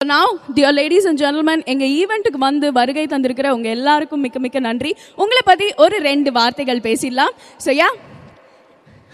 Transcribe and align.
Now 0.00 0.34
dear 0.56 0.74
ladies 0.76 1.06
and 1.08 1.20
gentlemen 1.22 1.62
எங்க 1.72 1.84
ஈவெண்ட்டுக்கு 1.96 2.38
வந்து 2.44 2.66
வருகை 2.78 3.02
தந்திருக்கிற 3.06 3.48
உங்க 3.56 3.68
எல்லாருக்கும் 3.68 4.22
மிக்க 4.24 4.38
மிக்க 4.44 4.58
நன்றி. 4.66 4.90
உங்களை 5.22 5.42
பத்தி 5.48 5.66
ஒரு 5.84 5.96
ரெண்டு 6.06 6.30
வார்த்தைகள் 6.38 6.80
பேசிடலாம். 6.86 7.34
So 7.64 7.72
yeah 7.80 7.88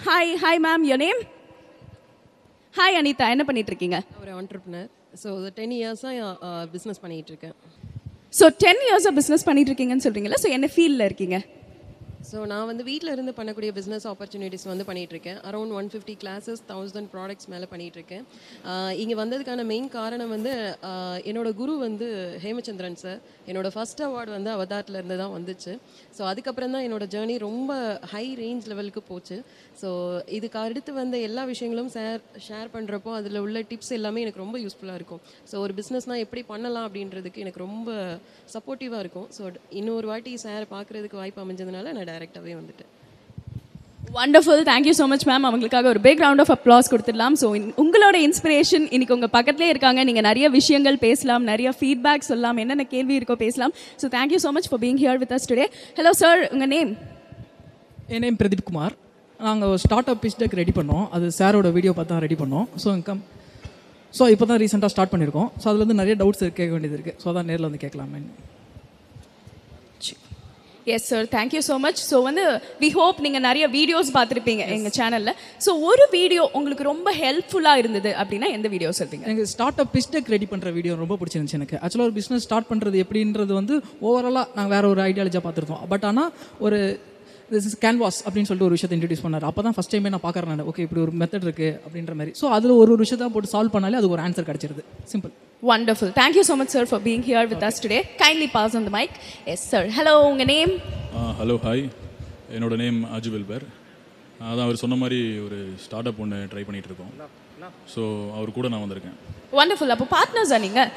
hi 0.05 0.31
hi 0.43 0.61
ma'am 0.67 0.85
your 0.91 1.03
name 1.05 1.21
hi 2.75 2.99
Anita 3.01 3.29
என்ன 3.35 3.45
பண்ணிட்டு 3.45 3.73
இருக்கீங்க 3.73 3.99
ஒரு 4.23 4.33
ஆண்டர்பனர் 4.39 4.87
ஸோ 5.23 5.29
டென் 5.59 5.75
இயர்ஸாக 5.79 6.31
பிஸ்னஸ் 6.75 7.03
பண்ணிகிட்டு 7.05 7.33
இருக்கேன் 7.35 7.57
ஸோ 8.33 8.47
டென் 8.65 8.83
இயர்ஸாக 8.89 9.15
பிஸ்னஸ் 9.21 9.47
பண்ணிட்டு 9.51 9.73
இருக்கீங்கன்னு 9.73 10.07
சொல்றீங்களா 10.07 10.41
ஸோ 10.45 10.51
என்ன 10.57 10.69
ஃபீல்டில் 10.75 11.07
இருக்கீங்க? 11.09 11.37
ஸோ 12.31 12.39
நான் 12.53 12.69
வந்து 12.73 12.85
வீட்டில் 12.91 13.15
இருந்து 13.15 13.35
பண்ணக்கூடிய 13.39 13.73
பிஸ்னஸ் 13.81 14.09
ஆப்பர்ச்சுனிட்டிஸ் 14.13 14.67
வந்து 14.73 14.89
பண்ணிகிட்ருக்கேன் 14.89 15.15
இருக்கேன் 15.17 15.39
around 15.49 15.75
one 15.79 15.89
fifty 15.93 16.15
classes 16.23 16.63
thousand 16.71 17.09
products 17.15 17.49
மேலே 17.53 17.67
பண்ணிட்டு 17.73 17.99
இருக்கேன் 17.99 18.25
இங்கே 19.03 19.17
வந்ததுக்கான 19.21 19.65
மெயின் 19.73 19.89
காரணம் 19.97 20.33
வந்து 20.35 20.53
என்னோட 21.31 21.49
குரு 21.61 21.75
வந்து 21.87 22.07
ஹேமச்சந்திரன் 22.45 22.99
சார் 23.05 23.21
என்னோட 23.51 23.69
ஃபர்ஸ்ட் 23.75 24.03
அவார்டு 24.07 24.31
வந்து 24.37 24.51
அவதார்ட்லேருந்து 24.57 25.19
தான் 25.23 25.35
வந்துச்சு. 25.37 25.73
ஸோ 26.17 26.23
அதுக்கப்புறம் 26.31 26.75
தான் 26.77 26.85
என்னோட 26.87 27.05
ஜேர்னி 27.15 27.37
ரொம்ப 27.49 27.73
ஹை 28.13 28.25
ரேஞ்ச் 28.43 28.67
லெவலுக்கு 28.73 29.03
போச்சு. 29.11 29.39
ஸோ 29.83 29.89
இதுக்கு 30.39 30.59
அடுத்து 30.65 30.91
வந்த 31.01 31.17
எல்லா 31.29 31.43
விஷயங்களும் 31.53 31.91
ஷேர் 31.97 32.23
ஷேர் 32.49 32.69
பண்ணுறப்போ 32.77 33.13
அதில் 33.19 33.43
உள்ள 33.45 33.61
டிப்ஸ் 33.71 33.93
எல்லாமே 33.99 34.23
எனக்கு 34.27 34.43
ரொம்ப 34.45 34.57
யூஸ்ஃபுல்லாக 34.65 35.01
இருக்கும். 35.01 35.23
ஸோ 35.51 35.57
ஒரு 35.67 35.75
பிஸ்னஸ்னால் 35.81 36.23
எப்படி 36.25 36.45
பண்ணலாம் 36.53 36.87
அப்படின்றதுக்கு 36.89 37.43
எனக்கு 37.45 37.65
ரொம்ப 37.67 37.91
சப்போர்ட்டிவாக 38.57 39.03
இருக்கும். 39.05 39.29
ஸோ 39.39 39.43
இன்னொரு 39.81 40.07
வாட்டி 40.13 40.35
சார் 40.47 40.67
பார்க்குறதுக்கு 40.75 41.21
வாய்ப்பு 41.23 41.43
அமைஞ்சதுனால 41.47 41.93
நான் 41.99 42.06
டைரெக்டாகவே 42.11 42.55
வந்துட்டேன். 42.61 42.91
Wonderful 44.17 44.63
thank you 44.69 44.93
so 44.99 45.05
much 45.13 45.25
ma'am 45.29 45.47
அவங்களுக்காக 45.49 45.87
ஒரு 45.93 46.01
பிக் 46.07 46.21
ரவுண்ட் 46.25 46.43
ஆஃப் 46.45 46.53
அப்ளாஸ் 46.55 46.91
கொடுத்துடலாம். 46.93 47.35
ஸோ 47.41 47.47
உங்களோட 47.83 48.17
இன்ஸ்பிரேஷன் 48.27 48.85
இன்னைக்கு 48.95 49.15
உங்கள் 49.17 49.33
பக்கத்துலேயே 49.37 49.71
இருக்காங்க. 49.75 50.01
நீங்கள் 50.09 50.27
நிறைய 50.29 50.47
விஷயங்கள் 50.59 50.99
பேசலாம் 51.07 51.45
நிறைய 51.53 51.71
ஃபீட்பேக் 51.79 52.29
சொல்லலாம் 52.31 52.61
என்னென்ன 52.65 52.87
கேள்வி 52.95 53.15
இருக்கோ 53.19 53.37
பேசலாம். 53.45 53.75
So 54.03 54.09
thank you 54.17 54.41
so 54.45 54.53
much 54.59 54.69
for 54.71 54.83
being 54.85 55.01
here 55.05 55.21
with 55.25 55.35
us 55.39 55.49
today 55.53 55.67
hello 55.99 56.13
sir 56.23 56.43
உங்கள் 56.55 56.73
நேம் 56.77 56.93
என் 58.15 58.25
நேம் 58.27 58.39
பிரதீப் 58.43 58.67
குமார். 58.71 58.97
நாங்கள் 59.41 59.71
ஒரு 59.73 59.81
start 59.87 60.11
up 60.13 60.21
pitch 60.25 60.39
deck 60.43 60.59
ready 60.63 60.75
பண்ணோம். 60.81 61.07
அது 61.17 61.27
சாரோட 61.39 61.71
வீடியோ 61.79 61.95
பார்த்து 61.97 62.15
தான் 62.15 62.25
ரெடி 62.27 62.39
பண்ணோம். 62.43 62.67
ஸோ 62.83 62.89
கம் 63.09 63.23
ஸோ 64.19 64.25
இப்போ 64.35 64.45
தான் 64.51 64.61
ரீசெண்டாக 64.63 64.93
ஸ்டார்ட் 64.93 65.13
பண்ணியிருக்கோம் 65.15 65.49
ஸோ 65.63 65.67
அதில் 65.71 65.85
வந்து 65.85 66.01
நிறைய 66.03 66.15
டவுட்ஸ் 66.21 66.45
கேட்க 66.59 66.71
வேண்டியது 66.75 66.97
இருக்குது 66.99 67.19
ஸோ 67.23 67.27
அதான் 67.33 67.49
நேரில் 67.51 67.69
வந்து 67.69 67.83
கேட்கலாமே 67.85 68.21
yes 70.87 71.07
sir 71.11 71.27
thank you 71.33 71.61
so 71.67 71.77
much 71.81 72.01
so 72.05 72.19
வந்து 72.23 72.43
வி 72.83 72.89
ஹோப் 72.93 73.19
நீங்கள் 73.25 73.45
நிறைய 73.47 73.65
வீடியோஸ் 73.73 74.11
பார்த்துருப்பீங்க 74.17 74.63
எங்கள் 74.75 74.95
சேனலில் 74.97 75.33
ஸோ 75.61 75.73
ஒரு 75.89 76.05
வீடியோ 76.13 76.43
உங்களுக்கு 76.55 76.85
ரொம்ப 76.85 77.13
ஹெல்ப்ஃபுல்லாக 77.21 77.83
இருந்தது 77.83 78.13
அப்படின்னா 78.21 78.51
எந்த 78.53 78.69
வீடியோ 78.69 78.93
சொல்வீங்க 79.01 79.27
எனக்கு 79.29 79.51
start 79.53 79.81
up 79.85 79.93
pitch 79.95 80.11
deck 80.15 80.33
ready 80.35 80.49
பண்ணுற 80.53 80.71
வீடியோ 80.73 80.95
ரொம்ப 80.97 81.17
பிடிச்சிருந்துச்சு 81.21 81.59
எனக்கு. 81.61 81.77
ஆக்சுவலாக 81.83 82.09
ஒரு 82.09 82.17
பிஸ்னஸ் 82.19 82.47
ஸ்டார்ட் 82.47 82.71
பண்ணுறது 82.71 83.03
எப்படின்றது 83.05 83.53
வந்து 83.55 83.77
ஓவராலாக 84.03 84.47
நாங்கள் 84.55 84.75
வேறு 84.75 84.91
ஒரு 84.95 85.03
ஐடியாலஜியாக 85.07 85.45
பார்த்துருக்கோம் 85.47 85.85
பட் 85.89 86.05
ஆனால் 86.05 86.31
ஒரு 86.61 86.81
திஸ் 87.53 87.67
இஸ் 87.69 87.77
கேன்வாஸ் 87.85 88.19
அப்படின்னு 88.27 88.49
சொல்லிட்டு 88.49 88.69
ஒரு 88.69 88.77
விஷயத்தை 88.77 88.97
இன்ட்ரடியூஸ் 88.99 89.25
பண்ணார். 89.25 89.45
அப்போ 89.51 89.61
தான் 89.67 89.77
ஃபஸ்ட் 89.77 89.93
டைமே 89.95 90.11
நான் 90.15 90.25
பார்க்குறேன் 90.27 90.51
நான். 90.53 90.67
ஓகே 90.71 90.85
இப்படி 90.87 91.01
ஒரு 91.07 91.13
மெத்தட் 91.23 91.47
இருக்குது 91.49 91.73
அப்படின்ற 91.87 92.15
மாதிரி. 92.21 92.33
ஸோ 92.41 92.47
அதில் 92.57 92.75
ஒரு 92.81 92.91
ஒரு 92.95 93.01
விஷயத்தை 93.05 93.29
போட்டு 93.37 93.51
சால்வ் 93.55 93.75
பண்ணாலே 93.77 93.99
அது 94.01 94.11
ஒரு 94.15 94.23
ஆன்சர் 94.27 94.49
கிடச்சிருது. 94.51 94.85
Simple 95.13 95.33
wonderful 95.71 96.13
thank you 96.21 96.45
so 96.51 96.57
much 96.61 96.75
sir 96.77 96.89
for 96.91 97.05
being 97.09 97.25
here 97.31 97.49
with 97.53 97.65
us 97.69 97.81
today 97.85 98.01
kindly 98.25 98.49
pass 98.57 98.77
on 98.81 98.87
the 98.89 98.93
mic 98.99 99.15
yes 99.55 99.65
sir 99.73 99.89
hello 99.99 100.15
உங்கள் 100.31 100.51
நேம் 100.55 100.75
ஹலோ 101.41 101.57
ஹாய் 101.67 101.85
என்னோட 102.57 102.75
நேம் 102.85 103.01
அஜு 103.19 103.33
வெல்பர் 103.37 103.67
அதான் 104.51 104.67
அவர் 104.67 104.83
சொன்ன 104.85 104.97
மாதிரி 105.03 105.19
ஒரு 105.47 105.59
ஸ்டார்ட் 105.85 106.09
அப் 106.11 106.19
ஒன்று 106.23 106.39
ட்ரை 106.53 106.63
பண்ணிட்டு 106.69 106.91
இருக்கோம். 106.91 107.13
ஸோ 107.93 108.03
அவர் 108.37 108.57
கூட 108.57 108.67
நான் 108.73 108.83
வந்திருக்கேன். 108.85 109.17
வண்டர்ஃபுல் 109.59 109.95
அப்போ 109.95 110.07
பார்ட்னர்ஸா 110.17 110.59
நீங்கள் 110.67 110.91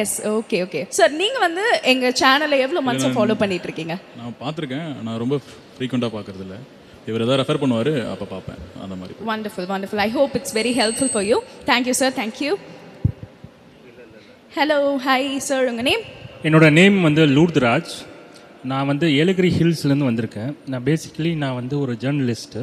எஸ் 0.00 0.16
ஓகே 0.36 0.58
ஓகே 0.66 0.80
சார் 0.98 1.12
நீங்கள் 1.20 1.44
வந்து 1.46 1.64
எங்கள் 1.92 2.14
சேனலை 2.20 2.58
எவ்வளோ 2.66 2.82
மந்த்ஸாக 2.86 3.14
ஃபாலோ 3.16 3.36
பண்ணிட்டு 3.42 3.68
இருக்கீங்க? 3.68 3.94
நான் 4.20 4.40
பார்த்துருக்கேன். 4.42 4.88
நான் 5.06 5.20
ரொம்ப 5.24 5.36
ஃப்ரீக்வெண்ட்டாக 5.76 6.12
பார்க்கறதில்ல. 6.16 6.56
இவர் 7.08 7.22
எதாவது 7.24 7.40
ரெஃபர் 7.42 7.60
பண்ணுவார் 7.62 7.92
அப்போ 8.12 8.26
பார்ப்பேன். 8.34 8.60
அந்த 8.84 8.94
மாதிரி 9.00 9.26
wonderful 9.30 9.68
wonderful 9.72 10.02
I 10.06 10.10
hope 10.18 10.34
it's 10.38 10.54
very 10.58 10.72
helpful 10.80 11.12
for 11.14 11.26
you 11.30 11.36
thank you 11.70 11.94
sir 12.00 12.14
thank you 12.20 12.52
hello 14.56 14.78
hi 15.06 15.28
sir 15.48 15.68
உங்கள் 15.72 15.88
நேம் 15.90 16.04
என்னோட 16.48 16.66
நேம் 16.80 16.96
வந்து 17.08 17.22
லூர்த்ராஜ் 17.36 17.92
நான் 18.70 18.88
வந்து 18.90 19.06
ஏலகிரி 19.20 19.50
ஹில்ஸ்லேருந்து 19.58 20.08
வந்திருக்கேன். 20.08 20.50
நான் 20.72 20.84
பேசிக்கலி 20.88 21.32
நான் 21.42 21.56
வந்து 21.60 21.74
ஒரு 21.84 21.92
journalist 22.02 22.62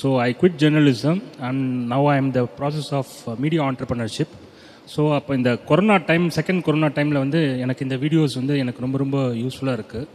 so 0.00 0.08
I 0.26 0.30
quit 0.40 0.58
journalism 0.62 1.18
and 1.48 1.62
now 1.92 2.06
I 2.12 2.16
am 2.22 2.30
the 2.36 2.42
process 2.58 2.90
of 3.00 3.12
media 3.42 3.62
entrepreneurship 3.70 4.32
so 4.94 5.02
அப்போ 5.16 5.32
இந்த 5.34 5.50
கொரோனா 5.70 5.96
டைம் 6.10 6.26
செகண்ட் 6.38 6.64
கொரோனா 6.66 6.88
டைமில் 6.96 7.22
வந்து 7.24 7.40
எனக்கு 7.64 7.84
இந்த 7.86 7.96
வீடியோஸ் 8.04 8.34
வந்து 8.40 8.56
எனக்கு 8.64 8.84
ரொம்ப 8.84 8.98
ரொம்ப 9.04 9.18
யூஸ்ஃபுல்லாக 9.42 9.78
இருக்குது 9.78 10.06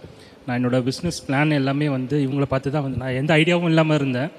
நான் 0.46 0.58
என்னோடய 0.60 0.84
பிஸ்னஸ் 0.90 1.20
பிளான் 1.28 1.58
எல்லாமே 1.60 1.88
வந்து 1.98 2.16
இவங்கள 2.26 2.46
பார்த்து 2.54 2.74
தான் 2.76 2.86
வந்து 2.86 3.00
நான் 3.04 3.18
எந்த 3.22 3.32
ஐடியாவும் 3.42 3.72
இல்லாமல் 3.72 3.98
இருந்தேன். 4.00 4.30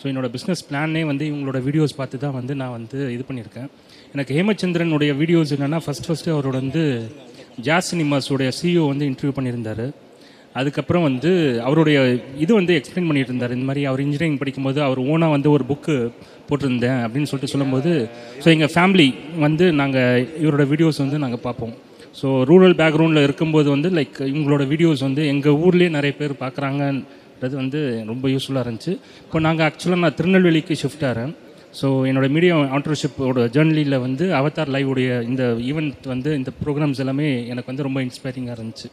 ஸோ 0.00 0.04
என்னோட 0.10 0.28
பிஸ்னஸ் 0.36 0.62
பிளானே 0.68 1.02
வந்து 1.10 1.24
இவங்களோட 1.30 1.58
வீடியோஸ் 1.66 1.98
பார்த்து 1.98 2.22
தான் 2.24 2.36
வந்து 2.38 2.52
நான் 2.60 2.74
வந்து 2.78 2.98
இது 3.16 3.24
பண்ணியிருக்கேன். 3.28 3.68
எனக்கு 4.14 4.32
ஹேமச்சந்திரனுடைய 4.38 5.12
வீடியோஸ் 5.20 5.52
என்னென்னா 5.56 5.80
ஃபஸ்ட் 5.84 6.08
ஃபஸ்ட்டு 6.08 6.32
அவரோட 6.36 6.56
வந்து 6.64 6.84
ஜாஸ் 7.66 7.90
சினிமாஸோடைய 7.92 8.50
சிஇஓ 8.60 8.84
வந்து 8.92 9.06
இன்டர்வியூ 9.10 9.34
பண்ணியிருந்தார். 9.38 9.84
அதுக்கப்புறம் 10.60 11.04
வந்து 11.08 11.30
அவருடைய 11.66 11.98
இது 12.44 12.52
வந்து 12.58 12.72
எக்ஸ்பிளைன் 12.78 13.06
பண்ணிட்டு 13.08 13.30
இருந்தார் 13.32 13.54
இந்த 13.56 13.66
மாதிரி 13.68 13.82
அவர் 13.90 14.02
இன்ஜினியரிங் 14.04 14.40
படிக்கும்போது 14.40 14.80
அவர் 14.86 15.00
ஓனாக 15.12 15.34
வந்து 15.36 15.48
ஒரு 15.56 15.64
புக்கு 15.70 15.94
போட்டிருந்தேன் 16.48 17.00
அப்படின்னு 17.04 17.28
சொல்லிட்டு 17.30 17.52
சொல்லும்போது 17.54 17.92
ஸோ 18.42 18.48
எங்கள் 18.54 18.72
ஃபேமிலி 18.74 19.08
வந்து 19.44 19.66
நாங்கள் 19.80 20.26
இவரோட 20.42 20.64
வீடியோஸ் 20.72 21.02
வந்து 21.04 21.22
நாங்கள் 21.24 21.42
பார்ப்போம். 21.46 21.74
ஸோ 22.20 22.28
ரூரல் 22.50 22.76
பேக்ரவுண்டில் 22.80 23.26
இருக்கும்போது 23.26 23.68
வந்து 23.74 23.88
லைக் 23.98 24.18
இவங்களோட 24.30 24.62
வீடியோஸ் 24.72 25.04
வந்து 25.08 25.22
எங்கள் 25.32 25.58
ஊர்லேயே 25.66 25.90
நிறைய 25.96 26.14
பேர் 26.20 26.34
பார்க்குறாங்கன்றது 26.42 27.54
வந்து 27.62 27.80
ரொம்ப 28.10 28.24
யூஸ்ஃபுல்லாக 28.34 28.64
இருந்துச்சு. 28.66 28.92
இப்போ 29.26 29.38
நாங்கள் 29.46 29.66
ஆக்சுவலாக 29.68 30.02
நான் 30.04 30.18
திருநெல்வேலிக்கு 30.18 30.74
ஷிஃப்ட் 30.82 31.06
ஆகிறேன் 31.10 31.32
ஸோ 31.80 31.86
என்னோட 32.08 32.26
மீடியா 32.34 32.54
ஆண்டர்ஷிப்போட 32.76 33.44
ஜேர்னலியில் 33.54 34.02
வந்து 34.06 34.24
அவதார் 34.40 34.72
லைவ் 34.74 34.90
உடைய 34.94 35.12
இந்த 35.30 35.44
ஈவெண்ட் 35.70 36.04
வந்து 36.14 36.32
இந்த 36.40 36.50
ப்ரோக்ராம்ஸ் 36.60 37.00
எல்லாமே 37.04 37.28
எனக்கு 37.52 37.70
வந்து 37.72 37.86
ரொம்ப 37.88 38.00
இன்ஸ்பைரிங்காக 38.08 38.56
இருந்துச்சு. 38.58 38.90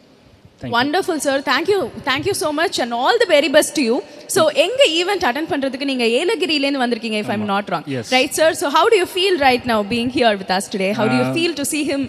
Wonderful 0.76 1.20
sir 1.26 1.42
thank you 1.50 1.78
thank you 2.08 2.34
so 2.40 2.48
much 2.58 2.78
and 2.84 2.94
all 3.02 3.18
the 3.22 3.28
very 3.34 3.50
best 3.54 3.78
you 3.84 3.94
so 4.34 4.42
எங்க 4.64 4.80
ஈவெண்ட் 4.98 5.24
அட்டன் 5.28 5.48
பண்றதுக்கு 5.52 5.86
நீங்க 5.90 6.06
ஏலகிரிலேருந்து 6.20 6.82
வந்திருக்கீங்க 6.84 7.18
if 7.22 7.32
I'm 7.36 7.46
not 7.52 7.70
wrong. 7.74 7.86
Right 8.16 8.34
sir 8.40 8.56
so 8.62 8.68
how 8.76 8.90
do 8.94 8.98
you 9.02 9.06
feel 9.14 9.38
right 9.46 9.66
now 9.72 9.84
being 9.94 10.10
here 10.16 10.36
with 10.42 10.52
us 10.58 10.68
today 10.74 10.90
how 10.98 11.08
do 11.12 11.18
you 11.22 11.26
feel 11.36 11.56
to 11.60 11.66
see 11.72 11.84
him 11.92 12.02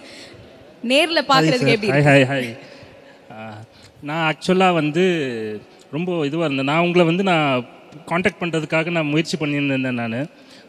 நேர்ல 0.90 1.20
பார்க்கறதுக்கு 1.32 1.74
எப்படி 1.76 2.04
hi 2.08 2.26
hi 2.30 2.50
நான் 4.08 4.24
ஆக்சுவலாக 4.30 4.78
வந்து 4.80 5.04
ரொம்ப 5.96 6.10
இதுவாக 6.28 6.46
இருந்தேன். 6.48 6.70
நான் 6.70 6.84
உங்களை 6.86 7.04
வந்து 7.10 7.24
நான் 7.30 7.66
காண்டாக்ட் 8.10 8.40
பண்ணுறதுக்காக 8.42 8.92
நான் 8.96 9.10
முயற்சி 9.12 9.36
பண்ணியிருந்தேன் 9.40 10.00
நான். 10.02 10.16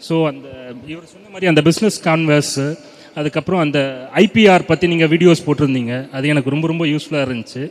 ஸோ 0.08 0.16
அந்த 0.32 0.48
இவர் 0.94 1.12
சொன்ன 1.14 1.30
மாதிரி 1.34 1.50
அந்த 1.52 1.62
பிஸ்னஸ் 1.68 1.98
கான்வர்ஸ் 2.08 2.58
அதுக்கப்புறம் 3.20 3.62
அந்த 3.66 3.80
ஐபிஆர் 4.24 4.70
பற்றி 4.72 4.86
நீங்கள் 4.94 5.12
வீடியோஸ் 5.14 5.46
போட்டிருந்தீங்க. 5.48 5.94
அது 6.18 6.32
எனக்கு 6.34 6.54
ரொம்ப 6.54 6.68
ரொம்ப 6.72 6.86
யூஸ்ஃபுல்லாக 6.94 7.28
இருந்துச்சு. 7.28 7.64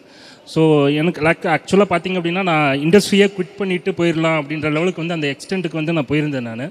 ஸோ 0.52 0.62
எனக்கு 1.00 1.20
லைக் 1.26 1.44
ஆக்சுவலாக 1.56 1.88
பார்த்தீங்க 1.92 2.18
அப்படின்னா 2.20 2.44
நான் 2.52 2.80
இண்டஸ்ட்ரியை 2.86 3.26
குவிட் 3.36 3.58
பண்ணிட்டு 3.60 3.92
போயிடலாம் 4.00 4.38
அப்படின்ற 4.40 4.70
லெவலுக்கு 4.76 5.02
வந்து 5.04 5.16
அந்த 5.18 5.28
எக்ஸ்டென்ட்டுக்கு 5.34 5.80
வந்து 5.80 5.96
நான் 5.96 6.10
போயிருந்தேன் 6.12 6.48
நான். 6.50 6.64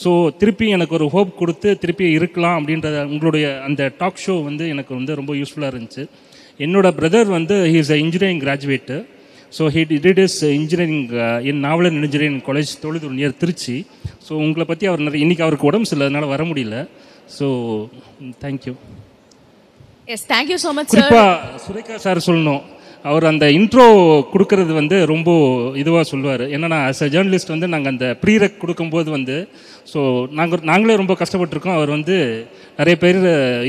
ஸோ 0.00 0.10
திருப்பி 0.40 0.66
எனக்கு 0.76 0.94
ஒரு 0.98 1.06
ஹோப் 1.14 1.32
கொடுத்து 1.40 1.70
திருப்பி 1.82 2.06
இருக்கலாம் 2.18 2.56
அப்படின்ற 2.58 2.88
உங்களுடைய 3.14 3.46
அந்த 3.68 3.90
டாக் 4.00 4.22
ஷோ 4.24 4.34
வந்து 4.48 4.64
எனக்கு 4.74 4.92
வந்து 4.98 5.12
ரொம்ப 5.20 5.32
யூஸ்ஃபுல்லாக 5.40 5.72
இருந்துச்சு. 5.74 6.04
என்னோட 6.64 6.86
பிரதர் 6.98 7.28
வந்து 7.38 7.56
he 7.72 7.78
is 7.82 7.92
a 7.96 7.98
engineering 8.04 8.42
graduate 8.44 8.96
so 9.56 9.62
he 9.74 9.82
did 10.06 10.22
is 10.26 10.38
engineering 10.58 11.00
in 11.50 11.60
Navalan 11.66 11.96
engineering 12.00 12.42
college 12.48 12.72
Thozhudur 12.84 13.16
near 13.18 13.38
Trichy. 13.42 13.76
So 14.26 14.32
உங்களை 14.44 14.66
பற்றி 14.72 14.84
அவர் 14.90 15.06
நிறைய 15.06 15.24
இன்றைக்கி 15.26 15.44
அவருக்கு 15.46 15.70
உடம்பு 15.70 15.88
சரியில்லை 15.88 16.08
அதனால் 16.10 16.32
வர 16.34 16.44
முடியல. 16.50 16.76
So 17.38 17.46
thank you 18.44 18.74
yes 20.14 20.26
thank you 20.34 20.58
so 20.66 20.70
much 20.78 20.92
குறிப்பாக 20.94 21.58
சுரேகா 21.66 21.96
சார் 22.06 22.26
சொல்லணும். 22.28 22.62
அவர் 23.10 23.24
அந்த 23.30 23.44
இன்ட்ரோ 23.58 23.84
கொடுக்கறது 24.32 24.72
வந்து 24.78 24.96
ரொம்ப 25.12 25.30
இதுவாக 25.82 26.04
சொல்லுவார். 26.10 26.44
என்னென்னா 26.54 26.78
ஆஸ் 26.88 27.02
அ 27.06 27.08
ஜேர்னலிஸ்ட் 27.14 27.52
வந்து 27.54 27.68
நாங்கள் 27.72 27.92
அந்த 27.92 28.06
ப்ரீரக் 28.22 28.60
கொடுக்கும்போது 28.62 29.08
வந்து 29.16 29.36
ஸோ 29.92 30.00
நாங்கள் 30.38 30.62
நாங்களே 30.70 30.96
ரொம்ப 31.00 31.14
கஷ்டப்பட்டிருக்கோம். 31.22 31.76
அவர் 31.78 31.90
வந்து 31.96 32.16
நிறைய 32.80 32.96
பேர் 33.04 33.18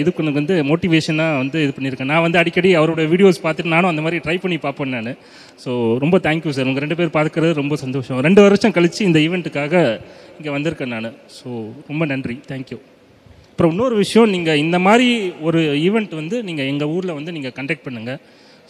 இதுக்குனுக்கு 0.01 0.41
வந்து 0.41 0.57
மோட்டிவேஷனாக 0.71 1.39
வந்து 1.41 1.57
இது 1.65 1.71
பண்ணியிருக்கேன் 1.77 2.11
நான் 2.13 2.23
வந்து 2.27 2.39
அடிக்கடி 2.41 2.71
அவரோட 2.81 3.03
வீடியோஸ் 3.13 3.43
பார்த்துட்டு 3.45 3.73
நானும் 3.75 3.91
அந்த 3.93 4.03
மாதிரி 4.05 4.19
ட்ரை 4.25 4.37
பண்ணி 4.43 4.59
பார்ப்பேன் 4.65 4.95
நான். 4.97 5.11
ஸோ 5.63 5.71
ரொம்ப 6.03 6.19
தேங்க்யூ 6.27 6.53
சார் 6.57 6.69
உங்கள் 6.71 6.85
ரெண்டு 6.85 6.99
பேர் 7.01 7.15
பார்க்குறது 7.17 7.59
ரொம்ப 7.61 7.75
சந்தோஷம். 7.85 8.21
ரெண்டு 8.27 8.43
வருஷம் 8.47 8.75
கழித்து 8.77 9.01
இந்த 9.09 9.19
ஈவெண்ட்டுக்காக 9.27 9.83
இங்கே 10.37 10.53
வந்திருக்கேன் 10.57 10.93
நான். 10.97 11.11
ஸோ 11.39 11.47
ரொம்ப 11.89 12.03
நன்றி. 12.13 12.37
தேங்க்யூ 12.51 12.79
அப்புறம் 13.51 13.73
இன்னொரு 13.73 13.95
விஷயம் 14.03 14.31
நீங்கள் 14.35 14.61
இந்த 14.65 14.77
மாதிரி 14.85 15.09
ஒரு 15.47 15.59
ஈவெண்ட் 15.87 16.13
வந்து 16.21 16.37
நீங்கள் 16.47 16.69
எங்கள் 16.71 16.91
ஊரில் 16.95 17.17
வந்து 17.17 17.33
நீங்கள் 17.35 17.53
கண்டக்ட் 17.57 17.85
பண்ணுங்கள் 17.89 18.21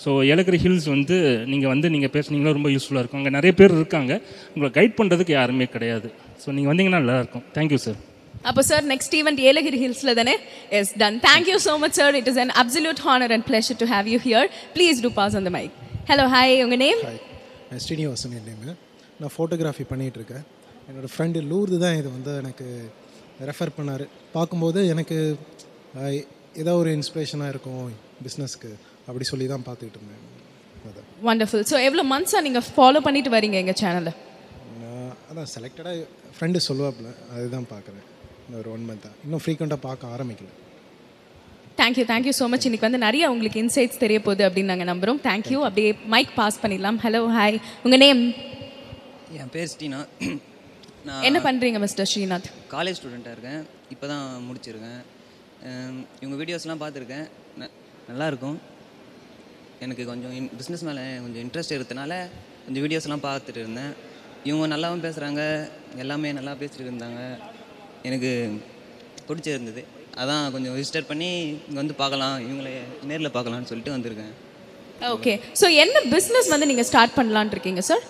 ஸோ 0.03 0.11
ஏலகிரி 0.33 0.59
ஹில்ஸ் 0.63 0.87
வந்து 0.93 1.17
நீங்கள் 1.51 1.71
வந்து 1.73 1.87
நீங்கள் 1.95 2.11
பேசுனீங்களா 2.15 2.53
ரொம்ப 2.57 2.69
யூஸ்ஃபுல்லாக 2.75 3.03
இருக்கும். 3.03 3.21
அங்கே 3.21 3.33
நிறைய 3.37 3.51
பேர் 3.59 3.73
இருக்காங்க. 3.79 4.13
உங்களை 4.53 4.69
கைட் 4.77 4.95
பண்ணுறதுக்கு 4.99 5.33
யாருமே 5.39 5.65
கிடையாது. 5.75 6.07
ஸோ 6.43 6.47
நீங்கள் 6.55 6.71
வந்தீங்கன்னா 6.71 7.01
நல்லா 7.03 7.17
இருக்கும் 7.23 7.45
தேங்க்யூ 7.57 7.79
சார் 7.85 7.99
அப்போ 8.49 8.61
சார் 8.69 8.85
நெக்ஸ்ட் 8.93 9.13
ஈவெண்ட் 9.19 9.41
ஏலகிரி 9.49 9.77
ஹில்ஸில் 9.83 10.13
தானே? 10.19 10.33
Yes 10.77 10.91
done 11.01 11.19
thank you 11.27 11.57
so 11.67 11.73
much 11.83 11.97
sir 11.99 12.15
it 12.19 12.29
is 12.31 12.39
an 12.43 12.53
absolute 12.61 13.01
honour 13.07 13.33
and 13.35 13.45
pleasure 13.49 13.79
to 13.81 13.87
have 13.93 14.07
you 14.13 14.19
here 14.27 14.49
please 14.75 14.97
do 15.05 15.11
pass 15.19 15.35
on 15.39 15.47
the 15.49 15.53
mic 15.57 15.75
hello 16.09 16.25
hi 16.35 16.55
உங்கள் 16.65 16.81
name 16.85 17.01
hi 17.07 17.21
Srinivasan 17.85 18.33
என் 18.39 18.47
name 18.49 18.73
நான் 19.21 19.33
photography 19.35 19.85
பண்ணிகிட்ருக்கேன் 19.91 20.43
என்னோடய 20.87 21.11
friend 21.13 21.41
Lourdes 21.51 21.77
தான் 21.85 21.95
இது 21.99 22.09
வந்து 22.17 22.31
எனக்கு 22.41 22.65
refer 23.49 23.71
பண்ணார். 23.77 24.03
பார்க்கும்போது 24.33 24.79
எனக்கு 24.93 25.17
ஏதோ 26.61 26.73
ஒரு 26.81 26.89
இன்ஸ்பிரேஷனாக 26.97 27.53
இருக்கும் 27.53 27.85
பிஸ்னஸ்க்கு 28.25 28.71
அப்படி 29.07 29.25
சொல்லி 29.31 29.47
தான் 29.51 29.65
பார்த்துக்கிட்டு 29.67 29.99
இருந்தேன். 29.99 30.21
அதான் 30.89 31.07
வண்டர்ஃபுல் 31.27 31.65
ஸோ 31.71 31.77
எவ்வளோ 31.87 32.03
மந்த்ஸாக 32.13 32.45
நீங்கள் 32.47 32.65
ஃபாலோ 32.75 32.99
பண்ணிட்டு 33.07 33.31
வரீங்க 33.35 33.57
எங்கள் 33.63 33.79
சேனலை 33.81 34.13
நான் 34.81 35.13
அதான் 35.29 35.49
செலக்டடாக 35.55 36.01
ஃப்ரெண்டு 36.35 36.59
சொல்லுவாப்புல 36.67 37.09
அதுதான் 37.35 37.67
பார்க்குறேன். 37.73 38.05
ஒரு 38.59 38.69
ஒன் 38.75 38.85
மந்த்தாக 38.89 39.15
இன்னும் 39.25 39.41
ஃப்ரீக்வெண்ட்டாக 39.43 39.81
பார்க்க 39.87 40.13
ஆரம்பிக்கல. 40.15 40.49
தேங்க்யூ 41.79 42.03
தேங்க்யூ 42.11 42.33
ஸோ 42.39 42.45
மச் 42.53 42.65
இன்னைக்கு 42.67 42.87
வந்து 42.87 43.03
நிறைய 43.05 43.29
உங்களுக்கு 43.33 43.61
இன்சைட்ஸ் 43.63 44.01
தெரிய 44.03 44.17
போகுது 44.25 44.43
அப்படின்னு 44.47 44.71
நாங்கள் 44.71 44.89
நம்புகிறோம் 44.91 45.21
தேங்க்யூ 45.27 45.59
அப்படியே 45.67 45.91
மைக் 46.13 46.33
பாஸ் 46.39 46.59
பண்ணிடலாம். 46.63 46.97
ஹலோ 47.05 47.21
ஹாய் 47.37 47.57
உங்கள் 47.85 48.01
நேம் 48.05 48.21
என் 49.39 49.53
பேர் 49.55 49.71
ஸ்ரீனா 49.73 49.99
நான் 51.07 51.23
என்ன 51.27 51.37
பண்ணுறீங்க 51.45 51.79
மிஸ்டர் 51.83 52.09
ஸ்ரீநாத்? 52.11 52.49
காலேஜ் 52.73 52.97
ஸ்டூடெண்ட்டாக 52.99 53.35
இருக்கேன். 53.35 53.61
இப்போ 53.93 54.05
தான் 54.11 54.27
முடிச்சிருக்கேன் 54.47 55.01
இவங்க 56.21 56.35
வீடியோஸ்லாம் 56.41 56.81
பார்த்துருக்கேன். 56.83 57.25
ந- 57.61 57.73
நல்லா 58.09 58.27
இருக்கும். 58.31 58.57
எனக்கு 59.85 60.03
கொஞ்சம் 60.11 60.33
பிஸ்னஸ் 60.59 60.85
மேலே 60.89 61.03
கொஞ்சம் 61.23 61.43
இன்ட்ரெஸ்ட் 61.45 61.75
இருக்கிறதுனால 61.75 62.13
கொஞ்சம் 62.65 62.83
வீடியோஸ்லாம் 62.85 63.25
பார்த்துட்டு 63.27 63.61
இருந்தேன். 63.63 63.91
இவங்க 64.49 64.67
நல்லாவும் 64.73 65.03
பேசுகிறாங்க 65.07 65.41
எல்லாமே 66.03 66.31
நல்லா 66.37 66.53
பேசிட்டு 66.61 66.87
இருந்தாங்க. 66.87 67.21
எனக்கு 68.09 68.31
பிடிச்சிருந்தது. 69.27 69.83
அதான் 70.21 70.45
கொஞ்சம் 70.53 70.75
விசிட்டர் 70.77 71.09
பண்ணி 71.11 71.29
இங்கே 71.67 71.79
வந்து 71.81 71.95
பார்க்கலாம் 72.01 72.35
இவங்களை 72.47 72.73
நேரில் 73.09 73.33
பார்க்கலான்னு 73.35 73.69
சொல்லிட்டு 73.71 73.95
வந்திருக்கேன். 73.95 74.33
ஓகே 75.15 75.33
ஸோ 75.59 75.65
என்ன 75.83 75.97
பிஸ்னஸ் 76.13 76.49
வந்து 76.53 76.67
நீங்கள் 76.71 76.87
ஸ்டார்ட் 76.89 77.15
பண்ணலான்னு 77.19 77.53
இருக்கீங்க 77.55 77.81
சார் 77.89 78.03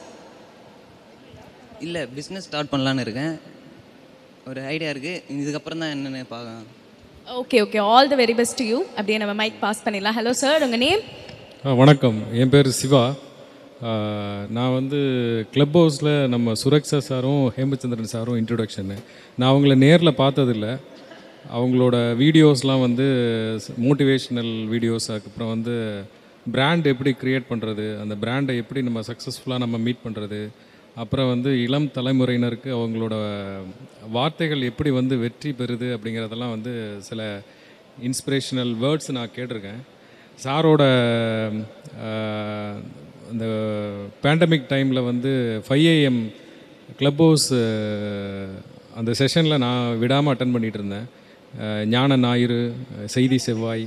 இல்லை 1.86 2.02
பிஸ்னஸ் 2.18 2.48
ஸ்டார்ட் 2.50 2.72
பண்ணலான்னு 2.74 3.04
இருக்கேன். 3.06 3.34
ஒரு 4.52 4.62
ஐடியா 4.74 4.90
இருக்குது 4.94 5.22
இதுக்கப்புறம் 5.42 5.82
தான் 5.84 5.94
என்னென்னு 5.96 6.22
பார்க்கலாம். 6.34 6.66
Okay 7.42 7.58
okay 7.66 7.80
all 7.92 8.12
the 8.14 8.16
very 8.22 8.36
best 8.40 8.62
you 8.70 8.78
அப்படியே 8.98 9.18
நம்ம 9.22 9.34
மைக் 9.42 9.62
பாஸ் 9.66 9.84
பண்ணிடலாம். 9.86 10.18
ஹலோ 10.20 10.34
சார் 10.44 10.64
உங்கள் 10.66 10.84
நேம் 10.86 11.04
வணக்கம். 11.72 12.18
என் 12.40 12.50
பேர் 12.54 12.68
சிவா. 12.78 13.02
நான் 14.56 14.74
வந்து 14.78 14.98
கிளப் 15.52 15.78
ஹவுஸில் 15.78 16.10
நம்ம 16.34 16.54
சுரக்ஷா 16.62 16.98
சாரும் 17.06 17.44
ஹேமச்சந்திரன் 17.58 18.10
சாரும் 18.14 18.40
இன்ட்ரொடக்ஷனு 18.40 18.98
நான் 19.38 19.52
அவங்கள 19.54 19.76
நேரில் 19.84 20.12
பார்த்ததில்ல. 20.18 20.68
அவங்களோட 21.58 21.96
வீடியோஸ்லாம் 22.24 22.84
வந்து 22.88 23.06
மோட்டிவேஷ்னல் 23.86 24.52
வீடியோஸ் 24.74 25.08
அதுக்கப்புறம் 25.14 25.54
வந்து 25.56 25.76
பிராண்ட் 26.56 26.92
எப்படி 26.94 27.14
க்ரியேட் 27.24 27.50
பண்ணுறது 27.54 27.86
அந்த 28.02 28.18
பிராண்டை 28.26 28.58
எப்படி 28.64 28.84
நம்ம 28.90 29.06
சக்ஸஸ்ஃபுல்லாக 29.12 29.64
நம்ம 29.66 29.82
மீட் 29.88 30.06
பண்ணுறது 30.08 30.42
அப்புறம் 31.06 31.32
வந்து 31.34 31.54
இளம் 31.68 31.90
தலைமுறையினருக்கு 32.00 32.72
அவங்களோட 32.82 33.16
வார்த்தைகள் 34.18 34.70
எப்படி 34.74 34.94
வந்து 35.00 35.18
வெற்றி 35.26 35.54
பெறுது 35.64 35.90
அப்படிங்கிறதெல்லாம் 35.98 36.56
வந்து 36.58 36.76
சில 37.10 37.42
இன்ஸ்பிரேஷனல் 38.10 38.76
வேர்ட்ஸ் 38.86 39.12
நான் 39.20 39.36
கேட்டிருக்கேன். 39.40 39.82
சாரோட 40.44 40.84
இந்த 43.34 43.46
பேண்டமிக் 44.24 44.70
டைமில் 44.72 45.08
வந்து 45.10 45.32
ஃபைவ் 45.66 45.86
ஏஎம் 45.94 46.22
க்ளப் 47.00 47.22
ஹவுஸ் 47.26 47.50
அந்த 49.00 49.12
செஷனில் 49.20 49.64
நான் 49.66 49.98
விடாமல் 50.02 50.34
அட்டன் 50.34 50.54
பண்ணிகிட்டு 50.56 50.80
இருந்தேன். 50.82 51.08
ஞான 51.94 52.18
ஞாயிறு 52.24 52.60
செய்தி 53.16 53.38
செவ்வாய் 53.46 53.86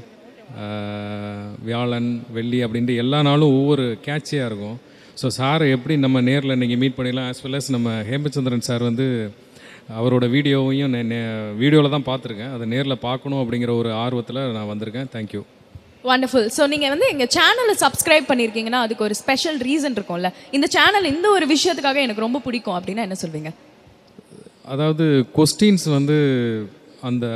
வியாழன் 1.69 2.11
வெள்ளி 2.37 2.59
அப்படின்ட்டு 2.65 3.01
எல்லா 3.03 3.19
நாளும் 3.29 3.55
ஒவ்வொரு 3.59 3.85
கேட்சியாக 4.07 4.49
இருக்கும். 4.51 4.77
ஸோ 5.21 5.27
சாரை 5.39 5.67
எப்படி 5.77 5.95
நம்ம 6.05 6.21
நேரில் 6.29 6.57
இன்றைக்கி 6.57 6.77
மீட் 6.83 6.97
பண்ணிடலாம் 6.99 7.29
ஆஸ் 7.31 7.43
வெல் 7.45 7.59
அஸ் 7.59 7.75
நம்ம 7.77 7.91
ஹேமச்சந்திரன் 8.11 8.67
சார் 8.69 8.89
வந்து 8.91 9.07
அவரோட 9.99 10.25
வீடியோவையும் 10.37 10.97
வீடியோவில் 11.63 11.95
தான் 11.97 12.09
பார்த்துருக்கேன். 12.11 12.55
அதை 12.57 12.67
நேரில் 12.75 13.05
பார்க்கணும் 13.09 13.43
அப்படிங்கிற 13.43 13.75
ஒரு 13.83 13.93
ஆர்வத்தில் 14.05 14.43
நான் 14.57 14.73
வந்திருக்கேன். 14.73 15.11
தேங்க்யூ 15.17 15.43
வண்டர்ஃபுல் 16.11 16.49
ஸோ 16.57 16.63
நீங்கள் 16.73 16.93
வந்து 16.95 17.07
எங்கள் 17.13 17.31
சேனலை 17.37 17.75
சப்ஸ்கிரைப் 17.85 18.29
பண்ணியிருக்கீங்கன்னா 18.31 18.81
அதுக்கு 18.87 19.07
ஒரு 19.09 19.17
ஸ்பெஷல் 19.23 19.59
ரீசன் 19.69 19.97
இருக்கும்ல. 19.99 20.31
இந்த 20.57 20.67
சேனல் 20.77 21.11
இந்த 21.15 21.27
ஒரு 21.37 21.47
விஷயத்துக்காக 21.55 22.01
எனக்கு 22.07 22.27
ரொம்ப 22.27 22.41
பிடிக்கும் 22.47 22.77
அப்படின்னா 22.79 23.05
என்ன 23.09 23.19
சொல்வீங்க? 23.23 23.53
அதாவது 24.75 25.05
கொஸ்டின்ஸ் 25.39 25.87
வந்து 25.97 26.19
அந்த 27.11 27.27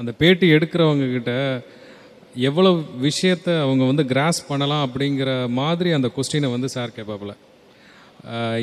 அந்த 0.00 0.10
பேட்டி 0.20 0.46
எடுக்கிறவங்க 0.56 1.06
கிட்ட 1.16 1.32
எவ்வளோ 2.48 2.70
விஷயத்த 3.06 3.48
அவங்க 3.64 3.82
வந்து 3.90 4.04
கிராஸ் 4.12 4.40
பண்ணலாம் 4.50 4.84
அப்படிங்கிற 4.86 5.32
மாதிரி 5.60 5.90
அந்த 5.98 6.08
கொஸ்டினை 6.16 6.48
வந்து 6.54 6.68
சார் 6.76 6.96
கேட்பாப்பில். 6.96 7.34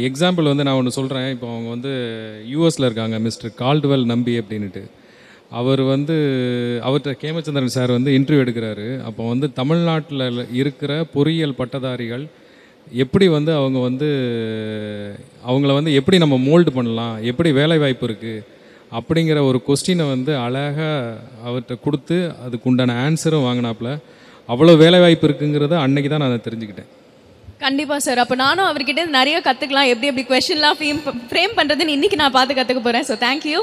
எக்ஸாம்பிள் 0.07 0.49
வந்து 0.51 0.65
நான் 0.67 0.79
ஒன்று 0.79 0.97
சொல்கிறேன் 0.97 1.27
இப்போ 1.35 1.47
அவங்க 1.53 1.69
வந்து 1.75 1.91
யூஎஸில் 2.53 2.87
இருக்காங்க 2.87 3.17
மிஸ்டர் 3.27 3.51
கால்டுவெல் 3.63 4.05
நம்பி 4.11 4.33
அப்படின்ட்டு 4.41 4.83
அவர் 5.59 5.81
வந்து 5.93 6.15
அவர்கிட்ட 6.87 7.13
கேமச்சந்திரன் 7.21 7.75
சார் 7.75 7.95
வந்து 7.97 8.11
இன்டர்வியூ 8.17 8.43
எடுக்கிறாரு. 8.43 8.85
அப்போ 9.07 9.21
வந்து 9.31 9.47
தமிழ்நாட்டில் 9.59 10.25
இருக்கிற 10.61 10.91
பொறியியல் 11.15 11.59
பட்டதாரிகள் 11.59 12.23
எப்படி 13.03 13.25
வந்து 13.35 13.51
அவங்க 13.59 13.79
வந்து 13.87 14.07
அவங்கள 15.49 15.71
வந்து 15.79 15.91
எப்படி 15.99 16.17
நம்ம 16.23 16.37
மோல்டு 16.47 16.71
பண்ணலாம் 16.77 17.15
எப்படி 17.31 17.49
வேலை 17.59 17.77
வாய்ப்பு 17.83 18.07
இருக்குது 18.09 18.45
அப்படிங்கிற 18.99 19.41
ஒரு 19.49 19.59
கொஸ்டினை 19.67 20.05
வந்து 20.13 20.31
அழகாக 20.45 20.87
அவர்கிட்ட 21.47 21.75
கொடுத்து 21.83 22.17
அதுக்கு 22.45 22.69
உண்டான 22.71 22.95
ஆன்சரும் 23.05 23.45
வாங்கினாப்புல. 23.47 23.91
அவ்வளோ 24.49 24.73
வேலை 24.83 24.99
வாய்ப்பு 25.03 25.27
இருக்குங்கிறத 25.27 25.75
அன்னைக்கு 25.83 26.09
தான் 26.09 26.21
நான் 26.23 26.31
அதை 26.31 26.41
தெரிஞ்சுக்கிட்டேன். 26.47 26.89
கண்டிப்பாக 27.65 28.01
சார். 28.05 28.19
அப்போ 28.23 28.35
நானும் 28.43 28.67
அவர்கிட்ட 28.69 29.01
நிறைய 29.19 29.37
கற்றுக்கலாம் 29.47 29.89
எப்படி 29.91 30.09
எப்படி 30.11 30.25
கொஷின்லாம் 30.29 30.77
ஃப்ரேம் 30.77 31.01
ஃப்ரேம் 31.31 31.53
பண்ணுறதுன்னு 31.59 31.95
இன்றைக்கி 31.97 32.17
நான் 32.21 32.35
பார்த்து 32.37 32.57
கற்றுக்க 32.59 32.81
போகிறேன் 32.85 33.07
ஸோ 33.09 33.15
தேங்க்யூ 33.25 33.59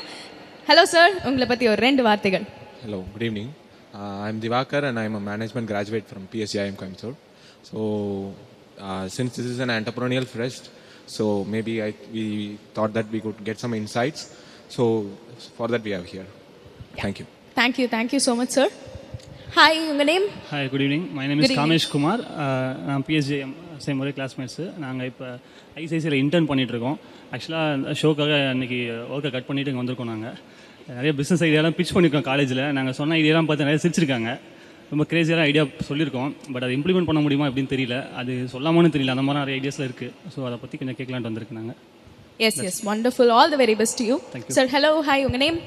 ஹலோ 0.69 0.85
சார் 0.95 1.13
உங்களை 1.29 1.47
பற்றி 1.53 1.67
ஒரு 1.73 1.83
ரெண்டு 1.89 2.05
வார்த்தைகள் 2.09 2.47
Hello, 2.83 2.99
good 3.13 3.23
evening. 3.27 3.47
Uh, 3.95 4.17
I'm 4.25 4.37
Divakar 4.43 4.81
and 4.89 4.97
I'm 5.03 5.15
a 5.15 5.23
management 5.23 5.67
graduate 5.67 6.07
from 6.11 6.23
PSCIM 6.33 6.75
Coimbatore. 6.81 7.17
So, 7.69 7.79
uh, 8.79 9.05
since 9.09 9.31
this 9.39 9.47
is 9.47 9.59
an 9.59 9.71
entrepreneurial 9.77 10.27
fest, 10.35 10.65
so 11.09 11.25
maybe 11.55 11.75
I, 11.83 11.91
we 12.17 12.25
thought 12.77 12.93
that 12.93 13.09
we 13.15 13.21
could 13.25 13.41
get 13.43 13.59
some 13.59 13.75
insights. 13.75 14.21
So, 14.69 14.85
for 15.57 15.67
that 15.69 15.83
we 15.83 15.95
are 15.95 16.05
here. 16.13 16.29
Thank 16.97 17.17
you. 17.21 17.27
Thank you 17.57 17.87
thank you 17.95 18.21
so 18.27 18.35
much 18.41 18.55
sir 18.57 18.73
hi 19.57 19.79
உங்கள் 19.91 20.09
name 20.13 20.27
hi 20.51 20.69
good 20.73 20.85
evening 20.87 21.07
my 21.17 21.25
name 21.29 21.39
Good 21.39 21.47
is 21.47 21.53
evening. 21.53 21.63
Kamesh 21.63 21.89
Kumar 21.95 22.23
Uh, 22.45 22.71
நான் 22.89 23.05
PSG 23.09 23.39
same 23.87 24.01
ஒரே 24.05 24.13
classmates 24.19 24.65
நாங்கள் 24.85 25.09
இப்போ 25.13 25.27
ஐசிஐசியில் 25.83 26.21
intern 26.23 26.49
பண்ணிகிட்ருக்கோம் 26.51 26.97
ஆக்சுவலாக 27.35 27.97
ஷோக்காக 28.03 28.35
அன்றைக்கி 28.53 28.79
ஒர்க்கை 29.15 29.31
cut 29.37 29.49
பண்ணிவிட்டு 29.49 29.73
இங்கே 29.73 29.83
வந்திருக்கோம் 29.83 30.13
நாங்கள் 30.13 30.37
நிறைய 30.99 31.13
பிஸ்னஸ் 31.19 31.43
ஐடியாலாம் 31.47 31.77
பிச் 31.79 31.93
பண்ணியிருக்கோம் 31.95 32.29
காலேஜில் 32.31 32.63
நாங்கள் 32.77 32.97
சொன்ன 32.99 33.17
ஐடியாலாம் 33.21 33.49
பார்த்து 33.49 33.67
நிறைய 33.69 33.81
சிரிச்சிருக்காங்க. 33.85 34.31
ரொம்ப 34.93 35.05
கிரேசியான 35.11 35.43
ஐடியா 35.49 35.65
சொல்லியிருக்கோம். 35.89 36.31
பட் 36.53 36.65
அதை 36.67 36.73
இம்ப்ளிமெண்ட் 36.77 37.09
பண்ண 37.09 37.21
முடியுமா 37.25 37.47
எப்படின்னு 37.49 37.73
தெரியல. 37.75 37.97
அது 38.21 38.33
சொல்லாமனு 38.53 38.93
தெரியல. 38.95 39.15
அந்த 39.17 39.25
மாதிரி 39.27 39.43
நிறைய 39.43 39.57
ஐடியாஸ்லாம் 39.61 39.89
இருக்குது 39.89 40.13
ஸோ 40.35 40.47
அதை 40.49 40.57
பற்றி 40.63 40.79
கொஞ்சம் 40.81 40.99
கேட்கலான்ட்டு 41.01 41.31
வந்திருக்கு 41.31 41.59
நாங்கள் 41.59 41.79
yes 42.47 42.61
yes 42.69 42.81
wonderful 42.89 43.33
all 43.37 43.53
the 43.55 43.59
very 43.65 43.75
best 43.83 44.01
you 44.09 44.17
sir 44.57 44.71
hello 44.77 44.93
hi 45.09 45.25
உங்கள் 45.29 45.43
நேம் 45.45 45.59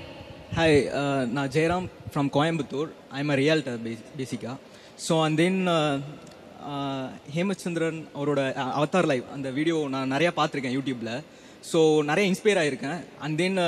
ஹாய் 0.58 0.78
நான் 1.36 1.52
Jayaram 1.56 1.88
from 2.14 2.30
Coimbatore 2.38 2.90
I'm 3.20 3.32
a 3.36 3.38
realtor 3.42 3.80
பேசிக்காக 4.20 4.56
ஸோ 5.08 5.16
அண்ட் 5.26 5.38
தென் 5.42 5.60
ஹேமச்சந்திரன் 7.36 8.00
அவரோட 8.18 8.42
அவதார் 8.80 9.10
லைவ் 9.12 9.26
அந்த 9.36 9.50
வீடியோ 9.58 9.78
நான் 9.96 10.14
நிறையா 10.16 10.32
பார்த்துருக்கேன் 10.40 10.76
யூடியூப்பில் 10.78 11.14
ஸோ 11.72 11.80
நிறைய 12.10 12.26
இன்ஸ்பயர் 12.32 12.62
ஆகிருக்கேன் 12.64 13.00
அண்ட் 13.26 13.38
தென் 13.42 13.60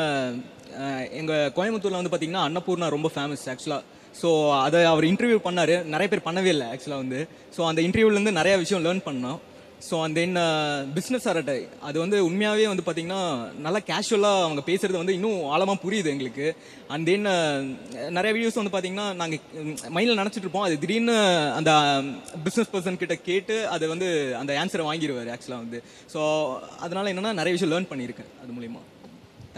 எங்கள் 1.21 1.51
கோயம்புத்தூரில் 1.57 1.99
வந்து 1.99 2.13
பார்த்திங்கன்னா 2.13 2.45
அன்னபூர்ணா 2.49 2.89
ரொம்ப 2.97 3.09
ஃபேமஸ் 3.15 3.45
ஆக்சுவலாக 3.53 3.81
ஸோ 4.21 4.29
அதை 4.65 4.79
அவர் 4.83 5.05
இன்டர்வியூ 5.09 5.37
பண்ணார். 5.45 5.75
நிறைய 5.93 6.07
பேர் 6.09 6.27
பண்ணவே 6.27 6.49
இல்லை 6.55 6.65
ஆக்சுவலாக 6.73 7.03
வந்து. 7.03 7.19
ஸோ 7.55 7.61
அந்த 7.69 7.79
இன்டர்வியூலேருந்து 7.81 8.33
நிறையா 8.39 8.57
விஷயம் 8.63 8.83
லேர்ன் 8.85 9.05
பண்ணோம். 9.05 9.39
ஸோ 9.87 9.95
அண்ட் 10.03 10.15
தென் 10.19 10.35
பிஸ்னஸ் 10.97 11.27
அரட்டை 11.31 11.57
அது 11.87 11.97
வந்து 12.03 12.17
உண்மையாகவே 12.27 12.65
வந்து 12.71 12.85
பார்த்திங்கன்னா 12.85 13.21
நல்லா 13.65 13.79
கேஷுவலாக 13.89 14.45
அவங்க 14.45 14.61
பேசுகிறது 14.69 15.01
வந்து 15.01 15.15
இன்னும் 15.17 15.39
ஆழமாக 15.53 15.77
புரியுது 15.85 16.11
எங்களுக்கு. 16.13 16.47
அண்ட் 16.93 17.07
தென் 17.09 17.27
நிறைய 18.17 18.31
வீடியோஸ் 18.35 18.59
வந்து 18.61 18.73
பார்த்திங்கன்னா 18.75 19.07
நாங்கள் 19.21 19.41
மைண்டில் 19.95 20.21
நினச்சிட்டு 20.21 20.45
இருப்போம். 20.47 20.67
அது 20.67 20.81
திடீர்னு 20.83 21.15
அந்த 21.59 21.71
பிஸ்னஸ் 22.45 22.71
பர்சன் 22.73 23.01
கிட்ட 23.03 23.17
கேட்டு 23.29 23.57
அது 23.75 23.87
வந்து 23.93 24.09
அந்த 24.41 24.53
ஆன்சரை 24.63 24.85
வாங்கிடுவார் 24.89 25.31
ஆக்சுவலாக 25.35 25.63
வந்து. 25.65 25.79
ஸோ 26.13 26.21
அதனால் 26.85 27.11
என்னென்னா 27.13 27.33
நிறைய 27.41 27.53
விஷயம் 27.57 27.73
லேர்ன் 27.73 27.91
பண்ணியிருக்கேன் 27.93 28.31
அது 28.43 28.51
மூலிமா 28.57 28.81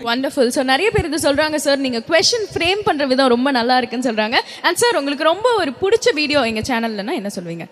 வண்டர்ஃபுல் 0.07 0.49
ஸோ 0.55 0.61
நிறைய 0.71 0.87
பேர் 0.93 1.07
இது 1.09 1.19
சொல்கிறாங்க 1.25 1.57
சார் 1.65 1.83
நீங்கள் 1.83 2.03
கொஷின் 2.09 2.47
ஃப்ரேம் 2.53 2.81
பண்ணுற 2.87 3.03
விதம் 3.11 3.33
ரொம்ப 3.33 3.49
நல்லா 3.57 3.75
இருக்குன்னு 3.79 4.07
சொல்கிறாங்க 4.07 4.37
அண்ட் 4.67 4.81
சார் 4.81 4.97
உங்களுக்கு 5.01 5.31
ரொம்ப 5.31 5.49
ஒரு 5.61 5.73
பிடிச்ச 5.83 6.13
வீடியோ 6.19 6.41
எங்கள் 6.49 6.67
சேனல்லனா 6.69 7.15
என்ன 7.19 7.29
சொல்வீங்க 7.37 7.67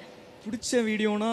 பிடிச்ச 0.46 0.84
வீடியோனா 0.90 1.32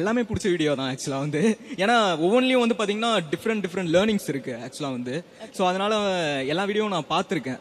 எல்லாமே 0.00 0.22
பிடிச்ச 0.28 0.46
வீடியோ 0.52 0.70
தான் 0.80 0.90
ஆக்சுவலாக 0.92 1.24
வந்து 1.24 1.40
ஏன்னா 1.82 1.96
ஒவ்வொன்றிலையும் 2.24 2.64
வந்து 2.64 2.76
பார்த்தீங்கன்னா 2.78 3.12
டிஃப்ரெண்ட் 3.32 3.64
டிஃப்ரெண்ட் 3.64 3.92
லேர்னிங்ஸ் 3.96 4.28
இருக்குது 4.32 4.60
ஆக்சுவலாக 4.66 4.96
வந்து 4.98 5.14
ஸோ 5.56 5.62
அதனால் 5.70 5.96
எல்லா 6.52 6.64
வீடியோவும் 6.70 6.94
நான் 6.96 7.10
பார்த்துருக்கேன் 7.12 7.60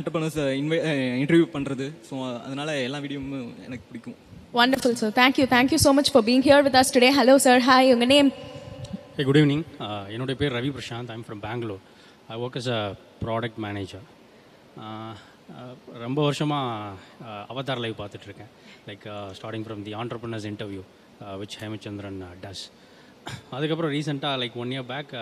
அண்டர்பனர்ஸ் 0.00 0.38
இன்வை 0.60 0.78
இன்டர்வியூ 1.22 1.48
பண்ணுறது 1.56 1.88
ஸோ 2.08 2.16
அதனால் 2.46 2.74
எல்லா 2.88 3.00
வீடியோவும் 3.06 3.34
எனக்கு 3.68 3.86
பிடிக்கும் 3.90 4.18
Wonderful, 4.58 4.92
sir. 4.98 5.08
Thank 5.12 5.36
you. 5.40 5.46
Thank 5.54 5.70
you 5.74 5.78
so 5.84 5.90
much 5.92 6.08
for 6.14 6.20
being 6.22 6.42
here 6.48 6.58
with 6.66 6.76
us 6.80 6.88
today. 6.96 7.08
Hello, 7.16 7.34
sir. 7.46 7.54
Hi. 7.68 7.80
உங்க 7.94 8.06
name? 8.12 8.28
Hey, 9.16 9.24
good 9.28 9.38
evening. 9.40 9.62
Uh, 9.86 10.02
என்னுடைய 10.14 10.36
பேர் 10.40 10.54
Ravi 10.58 10.70
Prashanth 10.76 11.10
I'm 11.14 11.24
from 11.26 11.42
Bangalore 11.46 11.82
I 12.28 12.36
work 12.42 12.58
as 12.60 12.68
a 12.76 12.80
product 13.24 13.60
manager 13.64 14.04
ரொம்ப 16.04 16.20
வருஷமாக 16.22 16.92
Avatar 17.52 17.82
live 17.84 17.96
பார்த்துட்ருக்கேன் 18.00 18.50
like 18.88 19.04
starting 19.38 19.64
from 19.66 19.82
the 19.88 19.94
entrepreneurs 20.02 20.46
interview 20.52 20.82
which 21.42 21.56
Hemachandran 21.62 22.20
does 22.44 22.64
அதுக்கப்புறம் 23.56 23.92
ரீசெண்டாக 23.96 24.40
like 24.42 24.56
one 24.64 24.72
year 24.74 24.88
back 24.92 25.12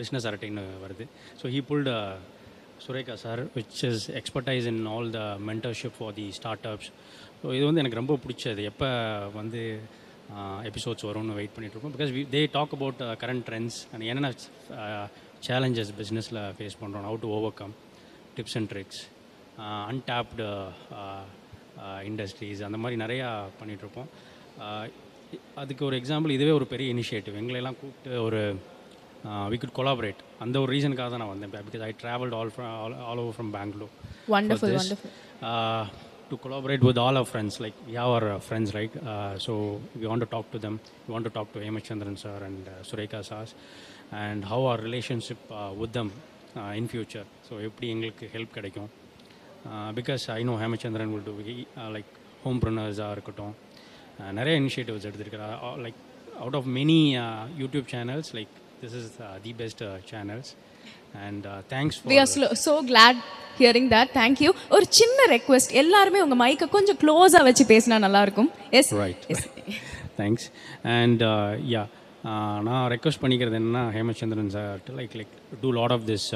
business 0.00 0.26
அரட்டைன்னு 0.30 0.64
வருது. 0.84 1.04
So 1.40 1.46
he 1.54 1.60
pulled 1.70 1.92
Sureka 2.84 3.14
sir 3.24 3.40
which 3.56 3.78
is 3.88 4.04
expertise 4.20 4.66
in 4.72 4.82
all 4.94 5.08
the 5.18 5.22
mentorship 5.50 5.96
for 5.98 6.14
the 6.18 6.26
startups 6.72 6.90
so 7.40 7.46
இது 7.56 7.64
வந்து 7.68 7.82
எனக்கு 7.82 8.00
ரொம்ப 8.02 8.14
பிடிச்சது. 8.24 8.62
எப்போ 8.72 8.88
வந்து 9.40 9.62
uh, 10.36 10.58
எபிசோட்ஸ் 10.70 11.06
வரும்னு 11.08 11.36
வெயிட் 11.38 11.54
பண்ணிகிட்ருக்கோம் 11.56 11.94
because 11.96 12.12
we 12.16 12.22
they 12.34 12.40
talk 12.56 12.74
about 12.76 13.00
current 13.22 13.44
trends 13.48 13.78
and 13.92 14.06
என்னென்ன 14.10 14.30
சேலஞ்சஸ் 15.48 15.92
பிஸ்னஸில் 16.00 16.40
ஃபேஸ் 16.58 16.78
பண்ணுறோம் 16.82 17.06
how 17.08 17.18
to 17.24 17.30
overcome 17.60 17.74
tips 18.36 18.56
and 18.60 18.70
tricks 18.72 19.02
untapped 19.90 20.46
industries 22.10 22.62
அந்த 22.68 22.78
மாதிரி 22.84 22.98
நிறையா 23.04 23.28
பண்ணிகிட்ருப்போம் 23.60 24.08
uh, 24.64 24.84
அதுக்கு 25.60 25.82
ஒரு 25.88 25.96
எக்ஸாம்பிள் 26.00 26.36
இதுவே 26.36 26.52
ஒரு 26.58 26.66
பெரிய 26.72 26.94
இனிஷியேட்டிவ் 26.96 27.38
எங்களையெல்லாம் 27.42 27.78
கூப்பிட்டு 27.80 28.18
ஒரு 28.26 28.40
வி 29.52 29.56
குட் 29.62 29.76
கொலாபரேட் 29.78 30.20
அந்த 30.44 30.56
ஒரு 30.64 30.70
ரீசனுக்காக 30.74 31.08
தான் 31.12 31.22
நான் 31.24 31.32
வந்தேன் 31.34 31.64
because 31.68 31.86
I 31.88 31.92
travelled 32.02 32.36
all 32.40 32.52
from 32.56 32.74
all 33.08 33.22
over 33.24 33.36
from 33.38 33.54
Bangalore 33.58 33.94
like 37.60 37.74
we 37.86 37.94
have 37.94 38.08
our 38.08 38.30
uh, 38.30 38.38
friends, 38.40 38.74
right? 38.74 38.94
Uh, 38.98 39.38
so 39.38 39.80
we 39.94 40.06
want 40.06 40.20
to 40.20 40.26
talk 40.26 40.50
to 40.50 40.58
them. 40.58 40.80
We 41.06 41.12
want 41.12 41.24
to 41.24 41.30
talk 41.30 41.52
to 41.52 41.60
Hemachandran 41.60 42.18
sir 42.18 42.38
and 42.42 42.66
uh, 42.66 42.82
Sureka 42.82 43.24
sars, 43.24 43.54
and 44.12 44.44
how 44.44 44.64
our 44.64 44.78
relationship 44.78 45.38
uh, 45.50 45.72
with 45.72 45.92
them 45.92 46.10
uh, 46.56 46.78
in 46.78 46.86
future. 46.88 47.26
So 47.48 47.60
எப்படி 47.60 47.88
எங்களுக்கு 47.88 48.26
help 48.34 48.56
கிடைக்கும் 48.58 48.90
because 49.94 50.24
I 50.30 50.40
know 50.50 50.56
Hemachandran 50.62 51.12
will 51.14 51.26
do 51.28 51.36
like 51.96 52.12
ஹோம்பர்னர்ஸாக 52.44 53.14
இருக்கட்டும் 53.16 53.54
uh, 53.54 53.65
நிறைய 54.32 54.60
initiatives 54.60 55.06
எடுத்திருக்கிறார். 55.08 55.56
Like 55.84 55.98
out 56.40 56.54
of 56.54 56.68
many 56.78 57.00
YouTube 57.58 57.88
channels 57.94 58.30
like 58.32 58.52
this 58.82 58.96
is 59.00 59.10
the 59.42 59.52
best 59.52 59.82
channels 60.10 60.50
and 61.26 61.44
thanks 61.70 61.98
We 62.04 62.18
are 62.22 62.30
slo- 62.34 62.54
so 62.58 62.74
glad 62.84 63.16
hearing 63.58 63.86
that. 63.88 64.08
Thank 64.12 64.36
you. 64.44 64.50
ஒரு 64.68 64.86
சின்ன 64.98 65.18
request 65.30 65.72
எல்லாருமே 65.82 66.22
உங்க 66.22 66.36
மைக்கை 66.44 66.68
கொஞ்சம் 66.68 66.98
க்ளோஸா 67.04 67.42
வச்சு 67.42 67.66
பேசினா 67.68 67.98
நல்லா 67.98 68.22
இருக்கும் 68.22 68.50
yes 68.70 68.90
right 68.94 69.24
thanks 70.18 70.46
and 70.96 71.22
yeah 71.74 71.84
நான் 72.66 72.86
ரெக்வஸ்ட் 72.92 73.22
பண்ணிக்கிறது 73.22 73.58
என்னன்னா 73.58 73.82
Hemachandran 73.92 74.48
sir 74.48 74.78
like 74.96 75.14
like 75.20 75.34
do 75.60 75.70
lot 75.72 75.92
of 75.92 76.06
this 76.06 76.26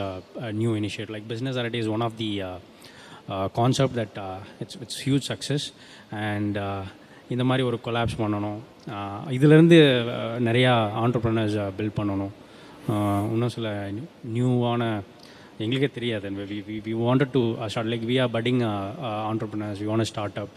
new 0.54 0.72
initiate 0.76 1.12
like 1.14 1.26
business 1.28 1.58
அரட் 1.62 1.74
is 1.74 1.88
one 1.88 2.04
of 2.08 2.16
the 2.16 2.30
concept 3.52 3.96
that 3.98 4.18
it's 4.60 4.78
it's 4.80 5.00
huge 5.06 5.26
success 5.28 5.66
and 6.26 6.58
இந்த 7.34 7.44
மாதிரி 7.48 7.62
ஒரு 7.70 7.78
கொலாப்ஸ் 7.86 8.20
பண்ணணும். 8.20 8.58
இதிலேருந்து 9.36 9.36
இதுலேருந்து 9.36 9.78
நிறையா 10.48 10.72
ஆண்டர்ப்ரனர்ஸ் 11.04 11.56
பில்ட் 11.78 11.98
பண்ணணும். 12.00 12.32
இன்னும் 13.32 13.54
சில 13.56 13.68
நியூவான 14.36 14.82
எங்களுக்கே 15.64 15.90
தெரியாது. 15.98 16.28
We 16.50 16.58
we 16.68 16.76
we 16.86 16.92
wanted 17.06 17.32
to 17.36 17.42
start 17.72 17.90
like 17.92 18.06
we 18.10 18.16
are 18.24 18.32
putting 18.36 18.60
entrepreneurs 19.30 19.80
we 19.82 19.88
want 19.90 20.10
startup 20.44 20.54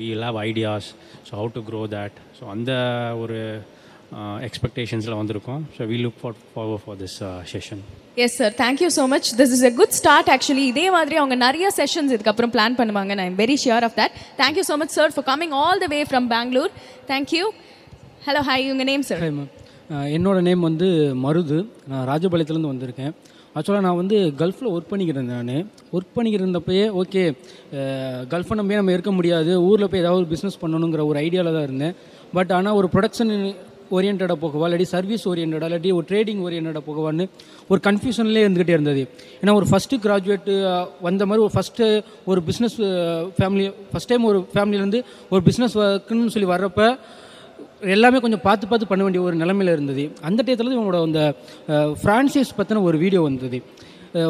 we 0.00 0.08
love 0.24 0.38
ideas 0.48 0.88
so 1.28 1.32
how 1.40 1.50
to 1.56 1.62
grow 1.70 1.82
that 1.96 2.18
so 2.38 2.44
அந்த 2.54 2.72
ஒரு 3.22 3.38
எக்ஸ்பெக்டேஷன்ஸில் 4.48 5.20
வந்திருக்கோம். 5.22 5.64
So 5.76 5.88
we 5.92 5.98
look 6.04 6.20
for 6.22 6.38
forward 6.54 6.82
for 6.84 7.00
this 7.04 7.18
session 7.54 7.84
yes 8.24 8.36
sir 8.40 8.54
thank you 8.62 8.88
so 8.96 9.04
much 9.12 9.28
this 9.40 9.52
is 9.56 9.64
a 9.68 9.72
good 9.80 9.94
start 9.98 10.30
actually 10.34 10.64
இதே 10.72 10.86
மாதிரி 10.96 11.16
அவங்க 11.20 11.36
நிறைய 11.46 11.66
sessions 11.80 12.12
இதுக்கப்புறம் 12.14 12.52
plan 12.54 12.78
பண்ணுவாங்க. 12.80 13.12
நான் 13.20 13.36
very 13.42 13.56
sure 13.64 13.84
of 13.88 13.96
that 14.00 14.14
thank you 14.40 14.64
so 14.70 14.76
much 14.82 14.94
sir 14.98 15.14
for 15.16 15.26
coming 15.32 15.54
all 15.64 15.82
the 15.84 15.88
way 15.94 16.00
from 16.10 16.28
Bangalore 16.34 16.72
thank you 17.12 17.44
hello 18.28 18.42
hi 18.50 18.70
உங்கள் 18.74 18.88
name 18.92 19.06
sir 19.10 19.22
hi 19.24 19.36
ma'am 19.38 19.50
என்னோட 20.16 20.38
name 20.48 20.62
வந்து 20.68 20.88
மருது. 21.24 21.56
நான் 21.90 22.04
ராஜபாளையத்துலேருந்து 22.10 22.72
வந்திருக்கேன். 22.72 23.12
ஆக்சுவலாக 23.56 23.84
நான் 23.86 23.98
வந்து 24.00 24.18
கல்ஃபில் 24.40 24.70
ஒர்க் 24.74 24.90
பண்ணிக்கிறேன் 24.92 25.26
நான். 25.32 25.50
ஒர்க் 25.96 26.14
பண்ணிக்கிறப்பயே 26.16 26.84
ஓகே 27.00 27.22
கல்ஃபை 28.32 28.56
நம்பியே 28.60 28.78
நம்ம 28.80 28.94
இருக்க 28.96 29.12
முடியாது. 29.18 29.52
ஊரில் 29.68 29.90
போய் 29.92 30.02
ஏதாவது 30.04 30.20
ஒரு 30.22 30.30
பிஸ்னஸ் 30.32 30.60
பண்ணணுங்கிற 30.62 31.04
ஒரு 31.10 31.18
ஐடியாவில் 31.26 31.56
தான் 31.56 31.66
இருந்தேன். 31.68 31.94
பட் 32.36 32.52
ஆனால் 32.58 32.78
ஒரு 32.80 32.88
ப்ரொடக்ஷன் 32.94 33.32
ஓரியன்டாக 33.96 34.36
போகவா 34.44 34.66
இல்லாட்டி 34.68 34.88
சர்வீஸ் 34.94 35.24
ஓரியன்டாக 35.30 35.68
இல்லாட்டி 35.70 35.92
ஒரு 35.98 36.06
ட்ரேடிங் 36.10 36.42
ஓரியன்டாக 36.46 36.82
போகவான்னு 36.88 37.26
ஒரு 37.72 37.80
கன்ஃபியூஷன்லேயே 37.86 38.44
இருந்துகிட்டே 38.46 38.76
இருந்தது. 38.76 39.02
ஏன்னா 39.42 39.54
ஒரு 39.60 39.66
ஃபஸ்ட்டு 39.70 40.00
கிராஜுவேட்டு 40.04 40.54
வந்த 41.08 41.26
மாதிரி 41.26 41.44
ஒரு 41.46 41.54
ஃபஸ்ட்டு 41.56 41.88
ஒரு 42.30 42.42
பிஸ்னஸ் 42.48 42.78
ஃபேமிலி 43.38 43.66
ஃபஸ்ட் 43.92 44.10
டைம் 44.12 44.30
ஒரு 44.32 44.40
ஃபேமிலியிலேருந்து 44.54 45.02
ஒரு 45.30 45.42
பிஸ்னஸ் 45.48 45.76
ஒர்க்குன்னு 45.82 46.34
சொல்லி 46.36 46.50
வர்றப்ப 46.54 46.88
எல்லாமே 47.94 48.18
கொஞ்சம் 48.24 48.42
பார்த்து 48.42 48.68
பார்த்து 48.70 48.88
பண்ண 48.90 49.02
வேண்டிய 49.04 49.24
ஒரு 49.28 49.36
நிலமையில 49.36 49.72
இருந்தது. 49.76 50.02
அந்த 50.28 50.40
டயத்தில் 50.46 50.74
இவங்களோட 50.74 50.98
அந்த 51.08 51.22
ஃப்ரான்சைஸ் 52.02 52.52
பற்றின 52.58 52.82
ஒரு 52.88 52.98
வீடியோ 52.98 53.22
வந்தது. 53.22 53.58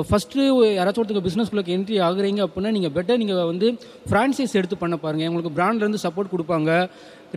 ஃபஸ்ட்டு 0.08 0.42
யாராச்சும் 0.78 1.02
ஒருத்தருக்கு 1.02 1.28
பிஸ்னஸ்குள்ளே 1.28 1.62
என்ட்ரி 1.76 1.96
ஆகுறீங்க 2.08 2.40
அப்படின்னா 2.46 2.70
நீங்கள் 2.76 2.92
பெட்டர் 2.96 3.20
நீங்கள் 3.22 3.48
வந்து 3.50 3.68
ஃப்ரான்ச்சைஸ் 4.10 4.54
எடுத்து 4.60 4.76
பண்ண 4.82 4.96
பாருங்கள் 5.04 5.30
உங்களுக்கு 5.30 5.56
பிராண்ட்லேருந்து 5.58 6.02
சப்போர்ட் 6.04 6.32
கொடுப்பாங்க. 6.34 6.70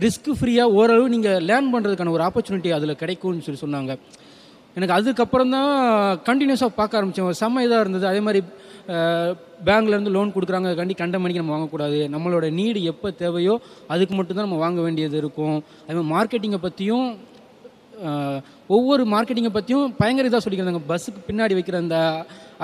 ரிஸ்க் 0.04 0.30
ஃப்ரீயாக 0.38 0.76
ஓரளவு 0.78 1.08
நீங்கள் 1.14 1.42
லேர்ன் 1.48 1.72
பண்ணுறதுக்கான 1.74 2.14
ஒரு 2.16 2.24
ஆப்பர்ச்சுனிட்டி 2.28 2.72
அதில் 2.78 3.00
கிடைக்கும்னு 3.02 3.46
சொல்லி 3.46 3.62
சொன்னாங்க. 3.64 3.92
எனக்கு 4.78 4.96
அதுக்கப்புறம் 4.98 5.52
தான் 5.56 5.70
கண்டினியூஸாக 6.28 6.72
பார்க்க 6.78 6.98
ஆரம்பித்தேன் 6.98 7.40
செம்ம 7.42 7.62
இதாக 7.66 7.84
இருந்தது. 7.84 8.06
அதே 8.12 8.20
மாதிரி 8.26 8.40
பேங்க்லேருந்து 9.68 10.12
லோன் 10.16 10.34
கொடுக்குறாங்க 10.34 10.70
கண்டி 10.80 10.94
கண்ட 11.02 11.18
மணிக்கு 11.22 11.42
நம்ம 11.42 11.54
வாங்கக்கூடாது. 11.56 12.00
நம்மளோட 12.14 12.46
நீடு 12.58 12.80
எப்போ 12.92 13.10
தேவையோ 13.22 13.54
அதுக்கு 13.94 14.14
மட்டும்தான் 14.18 14.46
நம்ம 14.48 14.60
வாங்க 14.64 14.80
வேண்டியது 14.86 15.16
இருக்கும். 15.22 15.56
அதே 15.86 15.96
மாதிரி 15.96 16.10
மார்க்கெட்டிங்கை 16.16 16.60
பற்றியும் 16.66 17.08
ஒவ்வொரு 18.74 19.02
மார்க்கெட்டிங்கை 19.12 19.52
பற்றியும் 19.56 19.94
பயங்கர 20.00 20.28
இதாக 20.30 20.40
சொல்லிக்கிறாங்க. 20.44 20.82
பஸ்ஸுக்கு 20.90 21.20
பின்னாடி 21.28 21.54
வைக்கிற 21.58 21.78
அந்த 21.84 21.96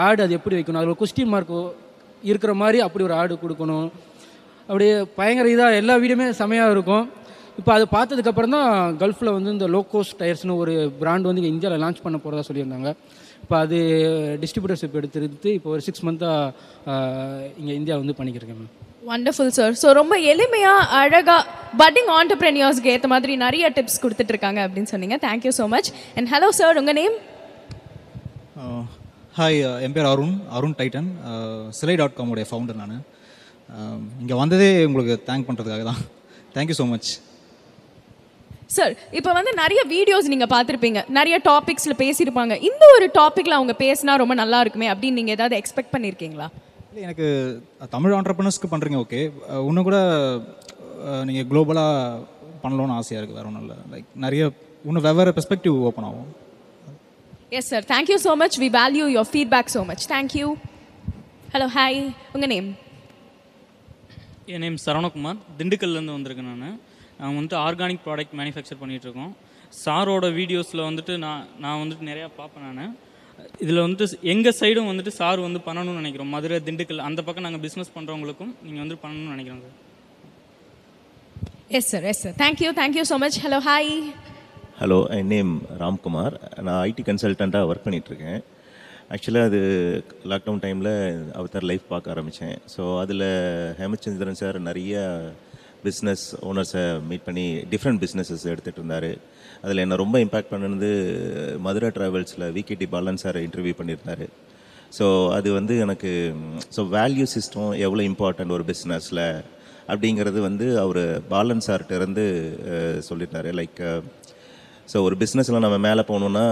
ஆடு 0.07 0.21
அது 0.27 0.37
எப்படி 0.39 0.57
வைக்கணும்? 0.59 0.81
அதில் 0.83 1.01
கொஸ்டின் 1.01 1.33
மார்க் 1.35 1.57
இருக்கிற 2.31 2.53
மாதிரி 2.63 2.79
அப்படி 2.87 3.05
ஒரு 3.09 3.17
ஆடு 3.21 3.35
கொடுக்கணும். 3.45 3.89
அப்படியே 4.69 4.95
பயங்கர 5.19 5.49
இதாக 5.55 5.81
எல்லா 5.81 5.95
வீடியோமே 6.03 6.27
செமையாக 6.43 6.75
இருக்கும். 6.77 7.05
இப்போ 7.61 7.71
அதை 7.77 7.87
பார்த்ததுக்கப்புறம் 7.97 8.55
தான் 8.57 8.71
கல்ஃபில் 9.01 9.35
வந்து 9.37 9.51
இந்த 9.57 9.67
லோகோஸ் 9.75 10.13
டயர்ஸ்னு 10.21 10.55
ஒரு 10.63 10.75
பிராண்ட் 11.01 11.29
வந்து 11.29 11.41
இங்கே 11.43 11.53
இந்தியாவில் 11.55 11.83
லான்ச் 11.85 12.05
பண்ண 12.05 12.19
போகிறதா 12.23 12.47
சொல்லியிருந்தாங்க. 12.49 12.91
இப்போ 13.43 13.57
அது 13.65 13.79
டிஸ்ட்ரிபியூட்டர்ஷிப் 14.43 14.97
எடுத்துருந்து 15.01 15.51
இப்போ 15.59 15.69
ஒரு 15.75 15.83
சிக்ஸ் 15.87 16.05
மந்த்தாக 16.09 16.97
இங்கே 17.61 17.75
இந்தியா 17.81 17.97
வந்து 18.03 18.17
பண்ணிக்கிருக்கேன் 18.19 18.61
மேம் 18.61 18.73
வண்டர்ஃபுல் 19.11 19.53
சார் 19.59 19.75
ஸோ 19.83 19.89
ரொம்ப 20.01 20.15
எளிமையாக 20.33 20.89
அழகாக 20.99 21.43
பட்டிங் 21.81 22.11
ஆண்டர்பிரனியர்ஸ்க்கு 22.19 22.93
ஏற்ற 22.95 23.09
மாதிரி 23.15 23.33
நிறைய 23.45 23.65
டிப்ஸ் 23.77 24.01
கொடுத்துட்டு 24.05 24.33
இருக்காங்க 24.35 24.61
அப்படின்னு 24.67 24.91
சொன்னீங்க. 24.93 25.17
Thank you 25.27 25.53
so 25.59 25.67
much 25.75 25.89
and 26.19 26.31
hello 26.35 26.49
sir 26.61 26.79
உங்கள் 26.83 26.99
நேம் 27.01 27.17
ஹாய் 29.39 29.59
என் 29.85 29.95
பேர் 29.97 30.09
அருண் 30.13 30.35
அருண் 30.57 30.79
டைட்டன். 30.79 31.11
சிலை 31.79 31.95
டாட் 32.01 32.17
காமோடைய 32.17 32.47
ஃபவுண்டர் 32.49 32.81
நான். 32.81 32.97
இங்கே 34.23 34.37
வந்ததே 34.41 34.71
உங்களுக்கு 34.89 35.15
தேங்க் 35.29 35.47
பண்ணுறதுக்காக 35.49 35.85
தான். 35.91 36.01
தேங்க்யூ 36.57 36.77
ஸோ 36.81 36.87
மச் 36.95 37.11
சார் 38.77 38.93
இப்போ 39.19 39.31
வந்து 39.39 39.53
நிறைய 39.63 39.81
வீடியோஸ் 39.95 40.29
நீங்கள் 40.33 40.51
பார்த்துருப்பீங்க. 40.53 41.01
நிறைய 41.19 41.37
டாபிக்ஸில் 41.49 42.01
பேசியிருப்பாங்க. 42.03 42.55
இந்த 42.69 42.85
ஒரு 42.97 43.07
டாப்பிக்கில் 43.19 43.57
அவங்க 43.59 43.75
பேசினா 43.85 44.13
ரொம்ப 44.23 44.35
நல்லா 44.43 44.61
இருக்குமே 44.65 44.89
அப்படின்னு 44.93 45.19
நீங்கள் 45.21 45.37
ஏதாவது 45.37 45.59
எக்ஸ்பெக்ட் 45.61 45.95
பண்ணியிருக்கீங்களா 45.95 46.49
இல்லை 46.91 47.03
எனக்கு 47.09 47.27
தமிழ் 47.97 48.15
ஆண்டர்பனர்ஸ்க்கு 48.19 48.71
பண்ணுறீங்க 48.73 48.99
ஓகே 49.05 49.21
இன்னும் 49.69 49.89
கூட 49.89 49.99
நீங்கள் 51.29 51.49
குளோபலாக 51.51 52.21
பண்ணணும்னு 52.63 52.95
ஆசையாக 52.99 53.21
இருக்குது 53.21 53.39
வேறு 53.39 53.51
ஒன்றும் 53.51 53.65
இல்லை. 53.67 53.77
லைக் 53.93 54.09
நிறைய 54.25 54.43
இன்னும் 54.89 55.07
வெவ்வேறு 55.09 55.35
பெர்ஸ்பெக்டிவ் 55.37 55.77
ஓப்பன் 55.89 56.07
ஆகும். 56.09 56.31
Yes 57.59 57.71
sir 57.73 57.87
thank you 57.93 58.19
so 58.27 58.33
much 58.43 58.57
we 58.63 58.69
value 58.79 59.07
your 59.17 59.31
feedback 59.33 59.73
so 59.77 59.83
much 59.91 60.07
thank you 60.15 60.49
hello 61.55 61.69
hi 61.79 62.01
உங்கள் 62.35 62.53
நேம் 62.55 62.71
என் 64.55 64.63
நேம் 64.65 64.79
சரவணகுமார். 64.85 65.41
திண்டுக்கல்லேருந்து 65.59 66.15
வந்திருக்கேன் 66.17 66.51
நான். 66.53 66.79
நாங்கள் 67.19 67.37
வந்துட்டு 67.39 67.59
ஆர்கானிக் 67.67 68.05
ப்ராடக்ட் 68.07 68.35
மேனுஃபேக்சர் 68.39 68.81
பண்ணிகிட்ருக்கோம் 68.81 69.33
சாரோட 69.83 70.27
வீடியோஸில் 70.39 70.83
வந்துட்டு 70.89 71.13
நான் 71.25 71.45
நான் 71.65 71.81
வந்துட்டு 71.83 72.09
நிறையா 72.11 72.27
பார்ப்பேன் 72.41 72.77
நான். 72.81 72.95
இதில் 73.65 73.83
வந்துட்டு 73.85 74.19
எங்கள் 74.33 74.57
சைடும் 74.61 74.91
வந்துட்டு 74.91 75.13
சார் 75.21 75.47
வந்து 75.47 75.61
பண்ணணும்னு 75.67 76.01
நினைக்கிறோம். 76.03 76.33
மதுரை 76.35 76.59
திண்டுக்கல் 76.67 77.07
அந்த 77.09 77.21
பக்கம் 77.27 77.47
நாங்கள் 77.47 77.63
பிஸ்னஸ் 77.67 77.95
பண்ணுறவங்களுக்கும் 77.97 78.53
நீங்கள் 78.65 78.83
வந்துட்டு 78.83 79.05
பண்ணணும்னு 79.05 79.35
நினைக்கிறோம் 79.37 79.63
sir 79.65 79.79
yes 81.79 81.91
sir 81.93 82.07
yes 82.11 82.21
sir 82.25 82.35
thank you 82.41 82.71
thank you 82.79 83.03
so 83.11 83.17
much 83.23 83.37
hello 83.45 83.59
hi 83.67 83.91
hello 84.81 84.97
N 85.17 85.31
name 85.33 85.53
Ramkumar 85.83 86.35
நான் 86.67 86.81
ஐடி 86.89 87.03
கன்சல்டண்ட்டாக 87.07 87.69
ஒர்க் 87.71 87.85
பண்ணிகிட்ருக்கேன் 87.87 88.41
ஆக்சுவலாக 89.15 89.49
அது 89.51 89.61
லாக்டவுன் 90.33 90.61
டைமில் 90.65 90.91
அவதார் 91.39 91.67
லைஃப் 91.71 91.87
பார்க்க 91.93 92.13
ஆரம்பித்தேன் 92.15 92.59
ஸோ 92.75 92.83
அதில் 93.03 93.25
ஹேமச்சந்திரன் 93.81 94.41
சார் 94.43 94.59
நிறைய 94.69 94.97
பிஸ்னஸ் 95.87 96.25
ஓனர்ஸை 96.51 96.85
மீட் 97.11 97.25
பண்ணி 97.29 97.47
டிஃப்ரெண்ட் 97.73 98.03
பிஸ்னஸஸ் 98.05 98.45
எடுத்துகிட்டு 98.53 98.83
இருந்தார். 98.83 99.11
அதில் 99.65 99.83
என்னை 99.85 99.97
ரொம்ப 100.03 100.19
இம்பேக்ட் 100.25 100.53
பண்ணது 100.55 100.91
மதுரை 101.67 101.91
ட்ராவல்ஸில் 101.97 102.47
விகேடி 102.59 102.89
பாலன் 102.95 103.23
சார் 103.25 103.39
இன்டர்வியூ 103.47 103.75
பண்ணியிருந்தாரு. 103.81 104.27
ஸோ 104.99 105.07
அது 105.39 105.49
வந்து 105.59 105.75
எனக்கு 105.87 106.11
ஸோ 106.77 106.85
வேல்யூ 106.99 107.27
சிஸ்டம் 107.37 107.73
எவ்வளோ 107.87 108.05
இம்பார்ட்டன்ட் 108.13 108.55
ஒரு 108.59 108.67
பிஸ்னஸில் 108.73 109.25
அப்படிங்கிறது 109.89 110.41
வந்து 110.49 110.67
அவர் 110.85 111.03
பாலன் 111.33 111.65
சார்கிட்ட 111.67 112.01
இருந்து 112.01 112.25
சொல்லியிருந்தாரு 113.09 113.53
லைக் 113.61 113.81
ஸோ 114.93 115.01
ஒரு 115.07 115.17
பிஸ்னஸில் 115.23 115.65
நம்ம 115.65 115.77
மேலே 115.89 116.03
போகணுன்னா 116.09 116.45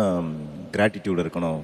கிராட்டிடியூட் 0.77 1.23
இருக்கணும். 1.23 1.61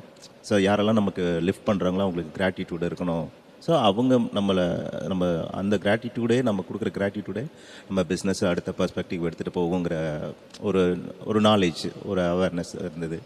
ஸோ 0.48 0.54
யாரெல்லாம் 0.68 1.00
நமக்கு 1.00 1.24
லிஃப்ட் 1.48 1.68
பண்ணுறாங்களோ 1.68 2.04
அவங்களுக்கு 2.06 2.32
கிராட்டிடியூட் 2.38 2.88
இருக்கணும். 2.88 3.26
ஸோ 3.66 3.72
அவங்க 3.88 4.14
நம்மளை 4.38 4.64
நம்ம 5.12 5.28
அந்த 5.60 5.74
கிராட்டிடியூடே 5.84 6.38
நம்ம 6.48 6.64
கொடுக்குற 6.68 6.90
கிராட்டிடியூடே 6.98 7.44
நம்ம 7.88 8.02
பிஸ்னஸ் 8.10 8.42
அடுத்த 8.50 8.72
பர்ஸ்பெக்டிவ் 8.80 9.26
எடுத்துகிட்டு 9.28 9.56
போகுங்கிற 9.60 9.96
ஒரு 10.68 10.82
ஒரு 11.30 11.40
நாலேஜ் 11.48 11.82
ஒரு 12.10 12.22
அவேர்னஸ் 12.34 12.74
இருந்தது. 12.82 13.18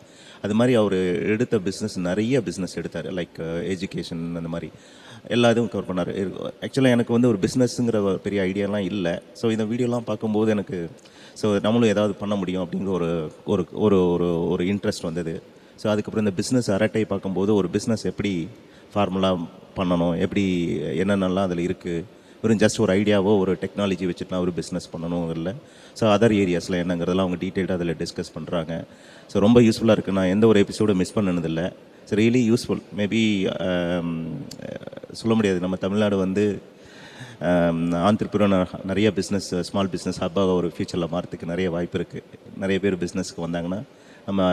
அது 0.44 0.54
மாதிரி 0.58 0.74
அவர் 0.82 0.98
எடுத்த 1.34 1.56
பிஸ்னஸ் 1.68 1.96
நிறைய 2.08 2.36
பிஸ்னஸ் 2.48 2.78
எடுத்தார். 2.82 3.08
லைக் 3.18 3.40
எஜுகேஷன் 3.74 4.24
அந்த 4.40 4.50
மாதிரி. 4.54 4.70
எல்லா 5.36 5.50
இதுவும் 5.54 5.70
கவர் 5.72 5.88
பண்ணார். 5.90 6.10
ஆக்சுவலாக 6.64 6.96
எனக்கு 6.96 7.12
வந்து 7.16 7.30
ஒரு 7.32 7.38
பிஸ்னஸ்ங்கிற 7.44 8.00
பெரிய 8.26 8.40
ஐடியாலாம் 8.50 8.86
இல்லை. 8.92 9.14
ஸோ 9.40 9.46
இந்த 9.54 9.64
வீடியோலாம் 9.72 10.06
பார்க்கும்போது 10.10 10.50
எனக்கு 10.56 10.78
ஸோ 11.40 11.48
நம்மளும் 11.66 11.92
ஏதாவது 11.94 12.14
பண்ண 12.22 12.34
முடியும் 12.40 12.62
அப்படிங்கிற 12.64 12.92
ஒரு 12.98 13.10
ஒரு 13.52 13.64
ஒரு 13.84 13.98
ஒரு 14.14 14.28
ஒரு 14.52 14.62
இன்ட்ரெஸ்ட் 14.72 15.08
வந்தது. 15.08 15.34
ஸோ 15.82 15.86
அதுக்கப்புறம் 15.92 16.24
இந்த 16.26 16.34
பிஸ்னஸ் 16.40 16.70
அரட்டை 16.76 17.04
பார்க்கும்போது 17.12 17.50
ஒரு 17.60 17.68
பிஸ்னஸ் 17.76 18.06
எப்படி 18.12 18.32
ஃபார்முலா 18.94 19.30
பண்ணணும் 19.78 20.14
எப்படி 20.24 20.44
என்னென்னலாம் 21.02 21.46
அதில் 21.48 21.66
இருக்குது 21.68 22.06
வெறும் 22.42 22.60
ஜஸ்ட் 22.62 22.80
ஒரு 22.84 22.92
ஐடியாவோ 23.00 23.32
ஒரு 23.42 23.52
டெக்னாலஜி 23.62 24.04
வச்சுட்டுனா 24.10 24.38
ஒரு 24.44 24.52
பிஸ்னஸ் 24.58 24.90
பண்ணணும் 24.92 25.26
இல்லை. 25.36 25.52
ஸோ 25.98 26.04
அதர் 26.14 26.34
ஏரியாஸில் 26.42 26.80
என்னங்கிறதெல்லாம் 26.82 27.26
அவங்க 27.26 27.38
டீட்டெயில்டாக 27.44 27.78
அதில் 27.78 27.98
டிஸ்கஸ் 28.02 28.34
பண்ணுறாங்க 28.36 28.72
ஸோ 29.32 29.38
ரொம்ப 29.46 29.60
யூஸ்ஃபுல்லாக 29.66 29.96
இருக்குது 29.96 30.18
நான் 30.18 30.32
எந்த 30.34 30.46
ஒரு 30.52 30.60
எபிசோடும் 30.64 31.00
மிஸ் 31.02 31.16
பண்ணினதில்லை 31.16 31.66
ஸோ 32.10 32.16
ரியலி 32.20 32.42
யூஸ்ஃபுல் 32.50 32.82
மேபி 33.00 33.22
சொல்ல 35.12 35.34
முடியாது. 35.34 35.60
நம்ம 35.60 35.76
தமிழ்நாடு 35.76 36.16
வந்து 36.16 36.44
ஆந்திரப்புறம் 38.08 38.54
நிறைய 38.84 39.12
பிஸ்னஸ் 39.16 39.48
ஸ்மால் 39.68 39.90
பிஸ்னஸ் 39.94 40.22
ஹப்பாக 40.24 40.54
ஒரு 40.54 40.68
ஃப்யூச்சரில் 40.76 41.12
மாறத்துக்கு 41.14 41.50
நிறைய 41.52 41.70
வாய்ப்பு 41.70 41.98
இருக்குது 41.98 42.22
நிறைய 42.56 42.78
பேர் 42.80 43.02
பிஸ்னஸ்க்கு 43.04 43.44
வந்தாங்கன்னா 43.46 43.80
நம்ம 44.26 44.48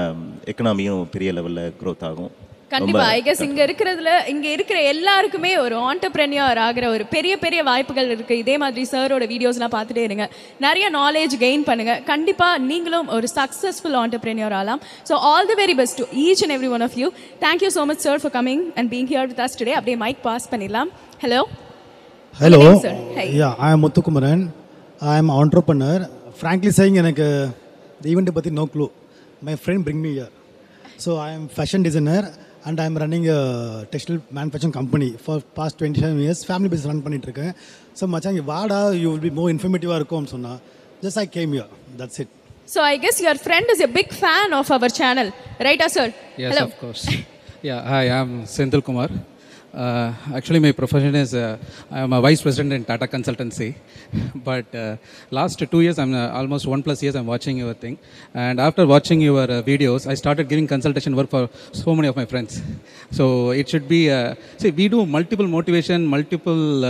எக்கனாமியும் 0.52 1.02
பெரிய 1.16 1.32
லெவலில் 1.34 1.74
க்ரோத் 1.82 2.06
ஆகும். 2.10 2.32
கண்டிப்பா 2.72 3.04
ஐ 3.18 3.20
கெஸ் 3.26 3.42
இங்க 3.46 3.60
இருக்கிறதுல 3.66 4.12
இங்க 4.32 4.48
இருக்கிற 4.56 4.78
எல்லாருக்குமே 4.94 5.52
ஒரு 5.66 5.76
ஆண்டர்பிரனியர் 5.90 6.60
ஆகிற 6.66 6.86
ஒரு 6.96 7.04
பெரிய 7.14 7.34
பெரிய 7.44 7.60
வாய்ப்புகள் 7.70 8.10
இருக்கு 8.16 8.36
இதே 8.42 8.56
மாதிரி 8.64 8.84
சாரோட 8.94 9.26
வீடியோஸ்லாம் 9.34 9.74
பார்த்துட்டே 9.76 10.04
இருங்க 10.08 10.26
நிறைய 10.66 10.88
நாலேஜ் 10.98 11.36
கெயின் 11.44 11.64
பண்ணுங்க 11.70 11.94
கண்டிப்பா 12.12 12.50
நீங்களும் 12.72 13.08
ஒரு 13.18 13.28
சக்சஸ்ஃபுல் 13.38 13.98
ஆண்டர்பிரனியர் 14.02 14.56
ஆகலாம் 14.60 14.82
so 15.10 15.16
all 15.30 15.50
the 15.52 15.58
very 15.62 15.76
best 15.82 16.00
to 16.02 16.08
each 16.26 16.44
and 16.48 16.56
every 16.58 16.72
one 16.78 16.86
of 16.88 16.98
you 17.02 17.10
thank you 17.46 17.70
so 17.78 17.86
much 17.92 18.04
sir 18.08 18.22
for 18.24 18.36
coming 18.38 18.66
and 18.80 18.92
being 18.96 19.10
here 19.14 19.30
with 19.32 19.42
us 19.46 19.58
today 19.62 19.76
அப்படியே 19.80 20.00
மைக் 20.06 20.22
பாஸ் 20.28 20.48
பண்ணிடலாம் 20.54 20.92
hello? 21.24 21.42
Hi. 23.16 23.24
Yeah, 23.38 23.54
I 23.60 23.72
am 23.76 23.80
Muthukumaran. 23.84 24.42
I 25.02 25.18
am 25.18 25.30
entrepreneur. 25.42 25.96
Frankly 26.42 26.72
saying, 26.72 26.96
எனக்கு 27.02 27.28
the 28.04 28.10
event 28.14 28.30
பற்றி 28.36 28.52
no 28.60 28.66
clue. 28.74 28.90
My 29.42 29.56
friend 29.64 29.80
bring 29.88 30.02
me 30.04 30.12
here. 30.18 30.30
So 31.04 31.10
I 31.28 31.32
am 31.38 31.46
fashion 31.58 31.82
designer 31.88 32.22
and 32.68 32.80
I 32.84 32.88
am 32.90 32.96
running 33.02 33.26
a 33.30 33.40
textile 33.92 34.20
manufacturing 34.38 34.74
company 34.80 35.10
for 35.26 35.36
past 35.58 35.74
27 35.82 36.20
years. 36.24 36.40
Family 36.50 36.70
business 36.74 36.90
run 36.92 37.00
பண்ணிட்டு 37.06 37.28
இருக்கேன். 37.30 37.54
So 38.00 38.06
மச்சான் 38.14 38.34
இங்க 38.36 38.46
வாடா 38.54 38.80
you 39.02 39.10
will 39.12 39.24
be 39.28 39.32
more 39.40 39.50
informative 39.56 39.94
இருக்கும்னு 40.00 40.32
சொன்னா. 40.36 40.54
Just 41.04 41.18
I 41.24 41.28
came 41.38 41.52
here. 41.58 41.70
That's 42.00 42.18
it. 42.24 42.30
So 42.74 42.80
I 42.92 42.98
guess 43.04 43.18
your 43.26 43.38
friend 43.46 43.68
is 43.76 43.82
a 43.88 43.92
big 44.00 44.10
fan 44.24 44.50
of 44.60 44.70
our 44.76 44.90
channel, 45.00 45.28
right, 45.68 45.82
uh, 45.86 45.92
sir? 45.98 46.08
Yes, 46.44 46.52
Hello. 46.52 46.64
of 46.70 46.74
course. 46.82 47.04
Yeah, 47.68 47.80
hi, 47.92 48.04
I'm 48.18 48.32
Senthil 48.56 48.82
Kumar. 48.88 49.10
Uh, 49.74 50.14
actually, 50.34 50.60
my 50.60 50.72
profession 50.72 51.14
is 51.16 51.34
uh, 51.36 51.58
I'm 51.92 52.14
a 52.14 52.22
vice 52.22 52.42
president 52.42 52.74
in 52.74 52.86
Tata 52.86 53.08
Consultancy. 53.08 53.76
But 54.36 54.74
uh, 54.74 54.98
last 55.30 55.60
two 55.60 55.82
years, 55.82 56.00
I'm 56.00 56.14
uh, 56.14 56.30
almost 56.30 56.66
one 56.66 56.82
plus 56.82 57.04
years, 57.04 57.16
I'm 57.16 57.26
watching 57.26 57.58
your 57.58 57.74
thing. 57.74 57.98
And 58.34 58.60
after 58.60 58.88
watching 58.88 59.20
your 59.22 59.44
uh, 59.44 59.62
videos, 59.62 60.08
I 60.08 60.14
started 60.14 60.48
giving 60.48 60.68
consultation 60.68 61.16
work 61.16 61.30
for 61.30 61.50
so 61.74 61.96
many 61.96 62.08
of 62.08 62.16
my 62.16 62.26
friends. 62.26 62.62
So 63.12 63.52
it 63.52 63.68
should 63.70 63.88
be, 63.88 64.10
uh, 64.10 64.36
see, 64.58 64.72
we 64.72 64.88
do 64.88 65.06
multiple 65.06 65.48
motivation, 65.48 66.06
multiple, 66.06 66.82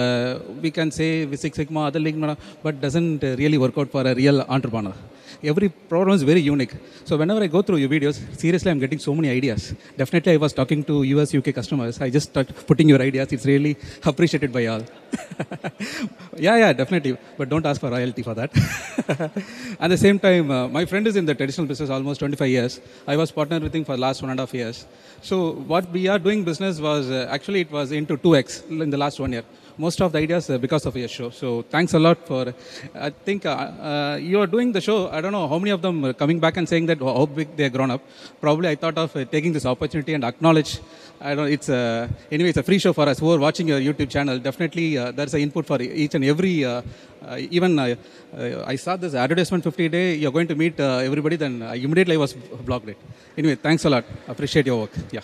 we 0.62 0.72
can 0.72 0.92
say 0.92 1.36
Six 1.36 1.58
Sigma, 1.58 1.86
other 1.86 2.00
link, 2.00 2.18
but 2.64 2.80
doesn't 2.80 3.22
really 3.24 3.58
work 3.58 3.78
out 3.78 3.92
for 3.92 4.02
a 4.02 4.14
real 4.14 4.42
entrepreneur. 4.42 4.94
Every 5.44 5.70
program 5.70 6.16
is 6.16 6.24
very 6.24 6.40
unique. 6.40 6.74
So 7.06 7.18
whenever 7.18 7.42
I 7.42 7.48
go 7.48 7.62
through 7.62 7.78
your 7.78 7.90
videos, 7.90 8.18
seriously, 8.38 8.72
I'm 8.72 8.80
getting 8.80 9.00
so 9.00 9.14
many 9.14 9.30
ideas. 9.30 9.76
Definitely, 9.96 10.34
I 10.34 10.38
was 10.38 10.54
talking 10.54 10.84
to 10.86 11.04
US, 11.04 11.34
UK 11.34 11.54
customers. 11.54 12.02
I 12.02 12.10
just 12.10 12.30
start 12.30 12.48
putting 12.66 12.90
your 12.90 13.02
ideas. 13.02 13.32
It's 13.32 13.46
really 13.46 13.78
appreciated 14.04 14.52
by 14.52 14.66
all. 14.68 14.82
yeah, 16.38 16.58
yeah, 16.58 16.74
definitely. 16.74 17.18
But 17.38 17.50
don't 17.50 17.66
ask 17.66 17.80
for 17.80 17.90
royalty 17.90 18.24
for 18.24 18.34
that. 18.34 18.52
At 19.80 19.90
the 19.90 19.98
same 19.98 20.20
time, 20.20 20.50
uh, 20.50 20.68
my 20.68 20.86
friend 20.86 21.06
is 21.06 21.16
in 21.16 21.26
the 21.26 21.36
traditional 21.36 21.68
business 21.68 21.90
almost 21.90 22.20
25 22.20 22.48
years. 22.48 22.82
I 23.08 23.16
was 23.16 23.32
partnered 23.32 23.64
with 23.64 23.76
him 23.76 23.86
for 23.86 23.96
last 23.96 24.22
one 24.22 24.32
and 24.32 24.40
a 24.40 24.44
half 24.44 24.54
years. 24.54 24.86
So 25.22 25.52
what 25.52 25.90
we 25.92 26.08
are 26.08 26.20
doing 26.20 26.44
business 26.44 26.80
was 26.80 27.10
uh, 27.10 27.28
actually 27.30 27.62
it 27.62 27.72
was 27.72 27.92
into 27.92 28.18
2x 28.18 28.70
in 28.70 28.90
the 28.90 28.98
last 28.98 29.20
one 29.20 29.34
year. 29.34 29.44
Most 29.78 30.02
of 30.02 30.12
the 30.12 30.20
ideas 30.20 30.50
uh, 30.50 30.58
because 30.58 30.86
of 30.86 30.96
your 30.98 31.08
show. 31.08 31.30
So 31.30 31.62
thanks 31.62 31.94
a 31.94 32.00
lot 32.00 32.26
for. 32.28 32.54
I 32.96 33.10
think 33.10 33.46
uh, 33.46 33.50
uh, 33.50 34.18
you 34.20 34.42
are 34.42 34.48
doing 34.48 34.72
the 34.72 34.82
show. 34.82 35.10
I 35.10 35.22
don't 35.22 35.32
know 35.32 35.48
how 35.48 35.60
many 35.60 35.72
of 35.72 35.82
them 35.82 36.04
are 36.06 36.14
coming 36.14 36.40
back 36.40 36.58
and 36.58 36.68
saying 36.68 36.88
that 36.88 37.00
how 37.00 37.26
big 37.26 37.56
they 37.56 37.66
are 37.66 37.70
grown 37.70 37.92
up. 37.92 38.02
Probably 38.42 38.70
I 38.70 38.76
thought 38.76 38.98
of 38.98 39.14
taking 39.32 39.54
this 39.54 39.66
opportunity 39.66 40.14
and 40.14 40.24
acknowledge. 40.24 40.80
I 41.22 41.36
don't. 41.36 41.52
It's 41.52 41.70
uh, 41.70 42.08
anyway. 42.32 42.50
It's 42.50 42.58
a 42.58 42.64
free 42.64 42.80
show 42.80 42.94
for 42.94 43.08
us 43.08 43.20
who 43.20 43.32
are 43.32 43.40
watching 43.40 43.68
your 43.68 43.80
YouTube 43.80 44.10
channel. 44.10 44.40
Definitely, 44.40 44.98
uh, 44.98 45.12
there's 45.12 45.34
an 45.34 45.42
input 45.42 45.66
for 45.66 45.82
each 45.82 46.16
and 46.16 46.26
every. 46.26 46.66
Uh, 46.66 46.82
even 47.52 47.78
uh, 47.78 47.96
uh, 48.36 48.64
I 48.66 48.76
saw 48.76 48.96
this 48.96 49.14
advertisement 49.14 49.64
50 49.64 49.90
day. 49.90 50.16
You're 50.16 50.32
going 50.32 50.48
to 50.48 50.56
meet 50.56 50.80
everybody. 50.80 51.36
Then 51.36 51.62
immediately 51.62 52.16
I 52.16 52.20
was 52.20 52.34
blocked 52.34 52.90
it. 52.90 52.98
Anyway, 53.38 53.56
thanks 53.56 53.86
a 53.86 53.90
lot. 53.90 54.06
Appreciate 54.28 54.66
your 54.66 54.82
work. 54.82 54.92
Yeah. 55.12 55.22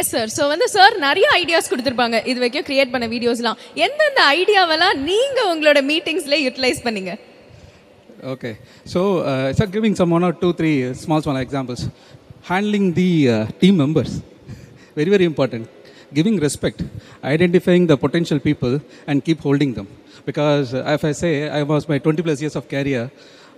Yes 0.00 0.10
sir 0.14 0.30
so 0.36 0.44
வந்து 0.52 0.66
sir 0.74 0.94
நிறைய 1.06 1.26
ideas 1.40 1.70
கொடுத்துருப்பாங்க 1.72 2.18
இது 2.30 2.38
வரைக்கும் 2.42 2.66
create 2.68 2.92
பண்ண 2.94 3.06
வீடியோஸ்லாம் 3.14 3.58
எந்தெந்த 3.86 4.22
ஐடியாவெல்லாம் 4.38 4.98
நீங்க 5.10 5.38
உங்களோட 5.54 5.80
மீட்டிங்ஸ்ல 5.92 6.38
யூட்டிலைஸ் 6.46 6.84
பண்ணீங்க 6.88 7.14
Okay. 8.34 8.58
So, 8.84 9.18
uh, 9.20 9.52
so 9.52 9.66
giving 9.66 9.94
some 9.94 10.10
one 10.10 10.24
or 10.24 10.32
two, 10.32 10.52
three 10.52 10.88
uh, 10.88 10.94
small, 10.94 11.20
small 11.22 11.36
examples. 11.36 11.88
Handling 12.42 12.92
the 12.92 13.30
uh, 13.30 13.46
team 13.60 13.76
members. 13.76 14.22
very, 14.96 15.10
very 15.10 15.24
important. 15.24 15.68
Giving 16.12 16.38
respect. 16.38 16.82
Identifying 17.22 17.86
the 17.86 17.96
potential 17.96 18.40
people 18.40 18.80
and 19.06 19.24
keep 19.24 19.40
holding 19.40 19.74
them. 19.74 19.88
Because 20.24 20.72
uh, 20.72 20.94
if 20.96 21.04
I 21.04 21.12
say 21.12 21.48
I 21.50 21.62
was 21.62 21.88
my 21.88 21.98
20 21.98 22.22
plus 22.22 22.40
years 22.40 22.56
of 22.56 22.68
career, 22.68 23.10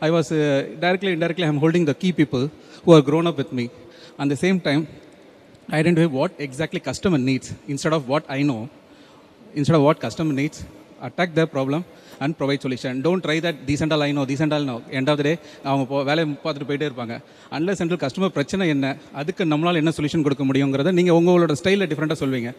I 0.02 0.10
was 0.10 0.32
uh, 0.32 0.68
directly, 0.78 1.12
indirectly, 1.12 1.44
I'm 1.44 1.58
holding 1.58 1.84
the 1.84 1.94
key 1.94 2.12
people 2.12 2.50
who 2.84 2.92
are 2.92 3.02
grown 3.02 3.26
up 3.26 3.36
with 3.36 3.52
me. 3.52 3.70
At 4.18 4.28
the 4.28 4.36
same 4.36 4.60
time, 4.60 4.88
identify 5.70 6.07
what 6.18 6.33
exactly 6.38 6.81
customer 6.81 7.18
needs. 7.18 7.52
Instead 7.68 7.92
of 7.92 8.09
what 8.09 8.24
I 8.28 8.42
know 8.42 8.68
instead 9.54 9.76
of 9.76 9.83
what 9.83 9.98
customer 10.00 10.33
needs, 10.33 10.64
attack 11.00 11.35
their 11.35 11.46
problem 11.46 11.85
and 12.20 12.37
provide 12.37 12.61
solution. 12.61 13.00
Don't 13.00 13.22
try 13.26 13.38
that 13.40 13.57
these 13.66 13.81
and 13.81 13.92
all 13.92 14.02
I 14.02 14.12
know, 14.12 14.24
these 14.24 14.40
and 14.40 14.52
know. 14.68 14.83
End 14.90 15.09
of 15.09 15.16
the 15.18 15.24
day, 15.28 15.35
அவங்க 15.64 15.85
போ 15.90 16.02
வேலையை 16.09 16.26
பார்த்துட்டு 16.44 16.68
போயிட்டே 16.70 16.87
இருப்பாங்க. 16.88 17.14
Unless 17.57 17.78
central 17.81 18.00
customer 18.04 18.33
பிரச்சனை 18.37 18.68
என்ன 18.74 18.87
அதுக்கு 19.20 19.44
நம்மளால் 19.52 19.81
என்ன 19.81 19.92
சொல்யூஷன் 19.98 20.24
கொடுக்க 20.26 20.44
முடியுங்கிறத 20.48 20.92
நீங்கள் 20.98 21.16
உங்களோட 21.18 21.57
ஸ்டைலில் 21.61 21.88
டிஃப்ரெண்ட்டாக 21.92 22.20
சொல்வீங்க. 22.22 22.50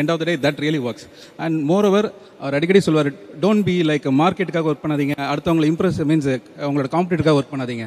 End 0.00 0.10
of 0.14 0.20
the 0.22 0.26
day 0.30 0.34
that 0.46 0.60
really 0.64 0.80
works 0.88 1.06
and 1.44 1.56
moreover 1.90 2.08
அவர் 2.40 2.56
அடிக்கடி 2.58 2.82
சொல்வார் 2.88 3.10
டோன்ட் 3.44 3.66
பி 3.68 3.76
லைக் 3.92 4.08
மார்க்கெட்டுக்காக 4.22 4.70
ஒர்க் 4.72 4.84
பண்ணாதீங்க. 4.84 5.16
அடுத்தவங்களை 5.32 5.68
இம்ப்ரெஸ் 5.72 6.00
மீன்ஸ் 6.10 6.28
உங்களோட 6.68 6.90
காம்படிட்டுக்காக 6.96 7.38
ஒர்க் 7.40 7.54
பண்ணாதீங்க. 7.54 7.86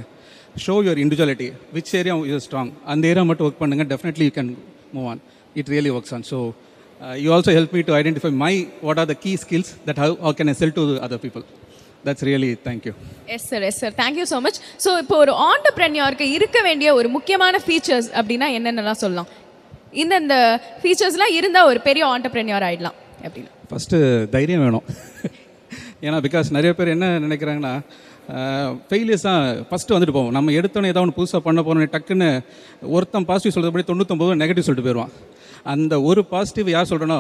Show 0.66 0.76
your 0.88 1.02
individuality 1.04 1.50
which 1.76 1.92
area 2.00 2.16
is 2.38 2.48
strong 2.48 2.72
அந்த 2.94 3.04
ஏரியா 3.12 3.26
மட்டும் 3.30 3.48
ஒர்க் 3.50 3.62
பண்ணுங்க. 3.64 3.84
Definitely 3.94 4.26
you 4.30 4.34
can 4.40 4.52
move 4.96 5.08
on 5.14 5.22
it 5.62 5.72
really 5.76 5.94
works 6.00 6.16
on 6.18 6.26
so 6.34 6.40
you 7.24 7.30
also 7.36 7.52
help 7.58 7.70
me 7.76 7.82
to 7.90 7.94
identify 8.00 8.30
my 8.42 8.54
what 8.86 8.98
are 9.02 9.06
the 9.12 9.16
key 9.24 9.34
skills 9.44 9.68
that 9.88 9.98
how, 10.04 10.10
how 10.24 10.32
can 10.38 10.48
I 10.54 10.56
sell 10.62 10.72
to 10.78 10.84
the 10.90 10.98
other 11.06 11.20
people. 11.26 11.44
That's 12.08 12.24
really 12.30 12.50
thank 12.66 12.82
you. 12.88 12.94
Yes 13.36 13.46
sir 13.52 13.64
yes 13.68 13.80
sir 13.84 13.94
thank you 14.02 14.26
so 14.32 14.38
much 14.46 14.60
so 14.86 14.90
இப்போ 15.04 15.16
ஒரு 15.24 15.34
ஆண்டர்பிரனியருக்கு 15.50 16.28
இருக்க 16.38 16.58
வேண்டிய 16.68 16.90
ஒரு 17.00 17.10
முக்கியமான 17.16 17.62
features 17.66 18.10
அப்படின்னா 18.20 18.48
என்னென்னலாம் 18.58 19.00
சொல்லலாம்? 19.04 19.30
இந்தந்த 20.04 20.36
ஃபீச்சர்ஸ்லாம் 20.82 21.34
இருந்தால் 21.40 21.70
ஒரு 21.72 21.82
பெரிய 21.88 22.06
ஆண்டர்பிரனியர் 22.16 22.66
ஆயிடலாம் 22.70 22.98
அப்படின்னு. 23.26 23.50
ஃபஸ்ட்டு 23.72 23.98
தைரியம் 24.36 24.64
வேணும். 24.66 24.86
ஏன்னா 26.06 26.20
பிகாஸ் 26.28 26.54
நிறைய 26.58 26.74
பேர் 26.80 26.94
என்ன 26.96 27.08
நினைக்கிறாங்கன்னா 27.28 27.74
ஃபெயிலியர்ஸ் 28.90 29.26
தான் 29.28 29.44
ஃபஸ்ட்டு 29.70 29.96
வந்துட்டு 29.96 30.16
போவோம். 30.18 30.34
நம்ம 30.38 30.52
எடுத்தோன்னே 30.60 30.92
ஏதாவது 30.92 31.04
ஒன்று 31.06 31.18
புதுசாக 31.20 31.42
பண்ண 31.48 31.60
போகிறோம் 31.68 31.94
டக்குன்னு 31.96 32.28
ஒருத்தன் 32.96 33.28
பாசிட்டிவ் 33.30 33.56
சொல்கிறபடி 33.56 33.86
தொண்ணூத்தொம்பது 33.92 34.40
நெகட்டிவ் 34.42 34.68
சொல்லிட்டு 34.68 34.88
போயிடுவான். 34.88 35.14
அந்த 35.74 35.94
ஒரு 36.10 36.24
பாசிட்டிவ் 36.34 36.70
யார் 36.76 36.92
சொல்கிறனோ 36.92 37.20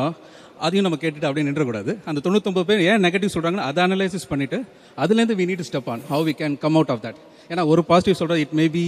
அதையும் 0.65 0.86
நம்ம 0.86 0.98
கேட்டுட்டு 1.02 1.28
அப்படியே 1.28 1.45
நின்றக்கூடாது 1.48 1.91
அந்த 2.10 2.19
தொண்ணூத்தொம்பது 2.26 2.67
பேர் 2.69 2.82
ஏன் 2.91 3.04
நெகட்டிவ் 3.06 3.34
சொல்கிறாங்கன்னு 3.36 3.67
அதை 3.69 3.84
அனலைசிஸ் 3.88 4.30
பண்ணிவிட்டு 4.32 4.58
அதுலேருந்து 5.04 5.38
we 5.41 5.45
need 5.52 5.65
step 5.69 5.89
on 5.93 6.02
how 6.12 6.26
we 6.30 6.34
can 6.41 6.56
come 6.63 6.78
out 6.80 6.91
of 6.95 7.04
that 7.06 7.19
ஏன்னா 7.52 7.65
ஒரு 7.74 7.84
பாசிட்டிவ் 7.91 8.19
சொல்கிறது 8.22 8.43
it 8.45 8.56
may 8.60 8.65
be 8.76 8.84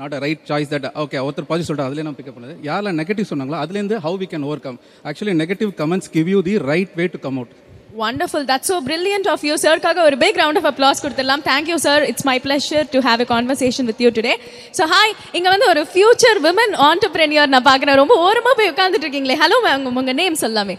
not 0.00 0.14
a 0.18 0.20
right 0.24 0.44
choice 0.50 0.70
that 0.74 0.86
okay 1.02 1.18
ஒருத்தர் 1.26 1.48
பாசிட்டிவ் 1.50 1.68
சொல்லிட்டு 1.70 1.88
அதுலேயே 1.88 2.06
நம்ம 2.08 2.18
பிக்கப் 2.20 2.36
பண்ணுது. 2.38 2.54
யாரில் 2.68 2.96
நெகட்டிவ் 3.00 3.30
சொன்னாங்களோ 3.32 3.58
அதுலேருந்து 3.64 3.98
how 4.06 4.18
we 4.22 4.28
can 4.34 4.46
over 4.50 4.64
come 4.66 4.78
actually 5.10 5.34
negative 5.42 5.72
comments 5.82 6.10
give 6.16 6.30
you 6.34 6.40
the 6.48 6.54
right 6.70 6.94
way 7.00 7.06
to 7.16 7.20
come 7.26 7.38
out 7.40 7.54
Wonderful. 7.94 8.42
That's 8.46 8.70
so 8.70 8.76
brilliant 8.80 9.26
of 9.26 9.42
you, 9.42 9.54
sir. 9.56 9.72
Kaga, 9.78 10.02
a 10.08 10.16
big 10.16 10.36
round 10.36 10.56
of 10.60 10.64
applause 10.64 10.98
கொடுத்துடலாம் 11.02 11.42
Thank 11.44 11.66
you, 11.68 11.78
sir. 11.78 11.96
It's 12.10 12.24
my 12.24 12.36
pleasure 12.38 12.84
to 12.84 12.98
have 13.00 13.20
a 13.20 13.26
conversation 13.26 13.84
with 13.86 13.98
you 14.00 14.10
today. 14.10 14.36
So, 14.70 14.84
hi. 14.94 15.06
வந்து 15.52 15.66
ஒரு 15.72 15.82
future 15.92 16.38
women 16.46 16.74
entrepreneur 16.88 17.52
நான் 17.54 17.66
பார்க்குறேன் 17.70 18.00
ரொம்ப 18.02 18.14
ஓரமாக 18.26 18.54
போய் 18.58 18.70
உட்காந்துட்டு 18.72 19.06
இருக்கீங்களே 19.06 19.36
ஹலோ 19.42 19.58
மேம் 19.66 19.84
உங்கள் 19.92 20.18
நேம் 20.20 20.38
சொல்லாமே 20.44 20.76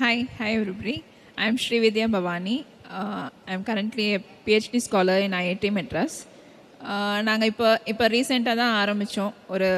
hi 0.00 0.22
hi 0.38 0.56
ருப்ரி 0.70 0.96
I 1.38 1.46
am 1.50 1.60
Srividya 1.64 2.06
Bhavani 2.14 2.56
I 3.48 3.52
am 3.56 3.66
currently 3.70 4.06
PhD 4.46 4.80
scholar 4.86 5.22
in 5.26 5.36
IIT 5.40 5.70
Madras 5.78 6.16
நாங்கள் 7.28 7.48
இப்போ 7.52 7.68
இப்போ 7.92 8.06
ரீசெண்டாக 8.14 8.56
தான் 8.62 8.74
ஆரம்பித்தோம் 8.82 9.34
ஒரு 9.54 9.68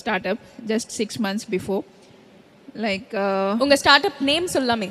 start 0.00 0.28
up 0.32 0.42
just 0.72 0.92
six 0.98 1.20
months 1.26 1.48
before 1.50 1.84
like 2.76 3.12
உங்க 3.58 3.76
ஸ்டார்ட் 3.76 4.06
அப் 4.06 4.20
நேம் 4.22 4.46
சொல்லாமே 4.54 4.88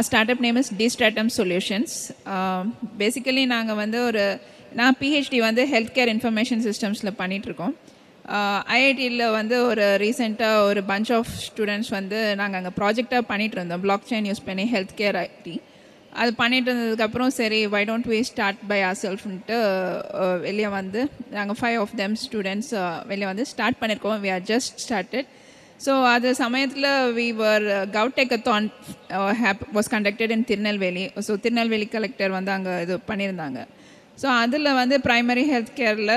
ஸ்டார்ட் 0.00 0.30
அப் 0.30 0.42
நேம் 0.46 0.58
இஸ் 0.62 0.72
டிஸ்ட்ராட்டம் 0.78 1.30
சொல்யூஷன்ஸ் 1.36 1.94
பேசிக்கலி 2.98 3.44
நாங்கள் 3.46 3.74
வந்து 3.74 4.00
ஒரு 4.02 4.24
நான் 4.72 4.96
பிஹெச்டி 5.00 5.38
வந்து 5.40 5.62
ஹெல்த் 5.66 5.94
கேர் 5.94 6.12
இன்ஃபர்மேஷன் 6.14 6.62
சிஸ்டம்ஸில் 6.66 7.16
பண்ணிகிட்ருக்கோம் 7.20 7.74
ஐஐடியில் 8.74 9.24
வந்து 9.30 9.56
ஒரு 9.62 9.84
ரீசெண்டாக 10.04 10.66
ஒரு 10.66 10.80
பஞ்ச் 10.86 11.10
ஆஃப் 11.12 11.32
ஸ்டூடெண்ட்ஸ் 11.46 11.90
வந்து 11.90 12.18
நாங்கள் 12.34 12.58
அங்கே 12.60 12.72
ப்ராஜெக்டாக 12.78 13.24
பண்ணிகிட்டு 13.30 13.58
இருந்தோம் 13.58 13.82
பிளாக் 13.82 14.06
செயின் 14.10 14.28
யூஸ் 14.30 14.46
பண்ணி 14.48 14.66
ஹெல்த் 14.74 14.94
கேர் 15.00 15.18
ஐடி 15.20 15.56
அது 16.12 16.30
பண்ணிட்டு 16.34 16.68
இருந்ததுக்கப்புறம் 16.70 17.32
சரி 17.38 17.58
why 17.74 17.82
don't 17.84 18.08
we 18.08 18.20
start 18.30 18.62
by 18.68 18.78
our 18.82 18.98
செல்ஃப்ன்ட்டு 19.02 19.58
வெளியே 20.40 20.70
வந்து 20.72 21.00
நாங்கள் 21.30 21.58
ஃபைவ் 21.60 21.78
ஆஃப் 21.80 21.94
தெம் 21.96 22.16
ஸ்டூடெண்ட்ஸ் 22.24 22.72
வெளியே 23.06 23.28
வந்து 23.32 23.46
ஸ்டார்ட் 23.46 23.78
பண்ணியிருக்கோம் 23.80 24.18
we 24.24 24.30
are 24.30 24.44
just 24.50 24.80
started 24.80 25.28
so 25.84 25.92
அது 26.14 26.28
சமயத்தில் 26.40 26.88
வி 27.18 27.26
வர் 27.42 27.66
கவுடேக்கத்தான் 27.96 28.66
ஹேப் 29.42 29.62
was 29.76 29.90
conducted 29.94 30.32
in 30.36 30.44
Tirunelveli 30.50 31.04
so 31.26 31.34
Tirunelveli 31.44 31.86
collector 31.94 32.32
வந்து 32.38 32.52
அங்கே 32.56 32.74
இது 32.84 32.96
பண்ணியிருந்தாங்க. 33.10 33.60
ஸோ 34.22 34.26
அதில் 34.42 34.76
வந்து 34.80 34.96
ப்ரைமரி 35.06 35.44
ஹெல்த் 35.52 35.72
கேரில் 35.78 36.14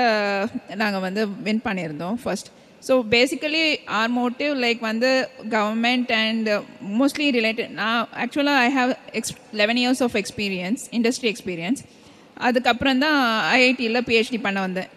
நாங்கள் 0.82 1.04
வந்து 1.06 1.22
வின் 1.46 1.62
பண்ணியிருந்தோம் 1.68 2.18
first 2.22 2.50
so 2.82 2.94
basically 3.14 3.62
our 3.98 4.10
motive 4.18 4.54
like 4.64 4.80
வந்து 4.90 5.10
கவர்மெண்ட் 5.54 6.10
அண்ட் 6.22 6.48
மோஸ்ட்லி 6.98 7.28
ரிலேட்டட் 7.38 7.72
நான் 7.80 8.08
ஆக்சுவலாக 8.24 8.64
I 8.66 8.70
have 8.78 8.92
ex 9.20 9.34
eleven 9.60 9.80
years 9.82 10.02
of 10.08 10.18
experience 10.22 10.82
industry 10.98 11.30
experience 11.32 11.82
அதுக்கப்புறம் 12.48 13.02
தான் 13.06 13.18
ஐஐடியில் 13.56 14.06
பிஹெச்டி 14.10 14.40
பண்ண 14.46 14.60
வந்தேன். 14.60 14.90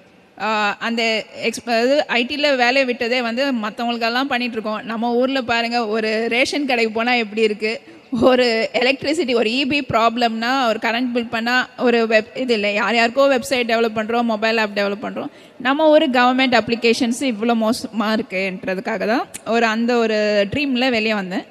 அந்த 0.79 1.23
எக்ஸ் 1.41 1.61
அது 1.65 2.05
ஐடியில் 2.07 2.55
வேலையை 2.55 2.85
விட்டதே 2.85 3.21
வந்து 3.21 3.53
மற்றவங்களுக்கெல்லாம் 3.53 4.29
பண்ணிகிட்ருக்கோம் 4.29 4.81
நம்ம 4.81 5.13
ஊரில் 5.13 5.45
பாருங்கள் 5.45 5.85
ஒரு 5.85 6.27
ரேஷன் 6.27 6.65
கடைக்கு 6.65 6.91
போனால் 6.91 7.17
எப்படி 7.17 7.47
இருக்குது 7.47 7.95
ஒரு 8.09 8.69
எலக்ட்ரிசிட்டி 8.73 9.33
ஒரு 9.35 9.49
இபி 9.49 9.81
ப்ராப்ளம்னா 9.89 10.67
ஒரு 10.67 10.79
கரண்ட் 10.81 11.11
பில் 11.13 11.33
பண்ணால் 11.33 11.65
ஒரு 11.77 12.07
வெப் 12.07 12.37
இது 12.37 12.53
இல்லை 12.53 12.73
யார் 12.73 12.95
யாருக்கோ 12.95 13.25
வெப்சைட் 13.29 13.69
டெவலப் 13.71 13.97
பண்ணுறோம் 13.97 14.23
மொபைல் 14.23 14.57
ஆப் 14.57 14.77
டெவலப் 14.77 15.03
பண்ணுறோம் 15.03 15.31
நம்ம 15.59 15.87
ஒரு 15.87 16.09
கவர்மெண்ட் 16.09 16.55
அப்ளிகேஷன்ஸ் 16.55 17.21
இவ்வளோ 17.21 17.55
மோசமாக 17.55 18.15
இருக்குன்றதுக்காக 18.15 19.05
தான் 19.05 19.27
ஒரு 19.45 19.65
அந்த 19.65 19.97
ஒரு 19.97 20.47
ட்ரீமில் 20.53 20.89
வெளியே 20.89 21.13
வந்தேன். 21.13 21.45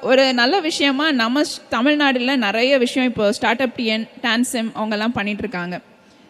ஒரு 0.00 0.32
நல்ல 0.32 0.60
விஷயமா 0.60 1.10
நம்ம 1.12 1.42
தமிழ்நாட்டில் 1.68 2.38
நிறைய 2.38 2.78
விஷயம் 2.78 3.08
இப்போ 3.08 3.32
ஸ்டார்ட் 3.32 3.62
அப் 3.62 3.76
டிஎன் 3.78 4.08
டான்சிம் 4.22 4.72
அவங்கெல்லாம் 4.74 5.16
பண்ணிகிட்ருக்காங்க 5.16 5.78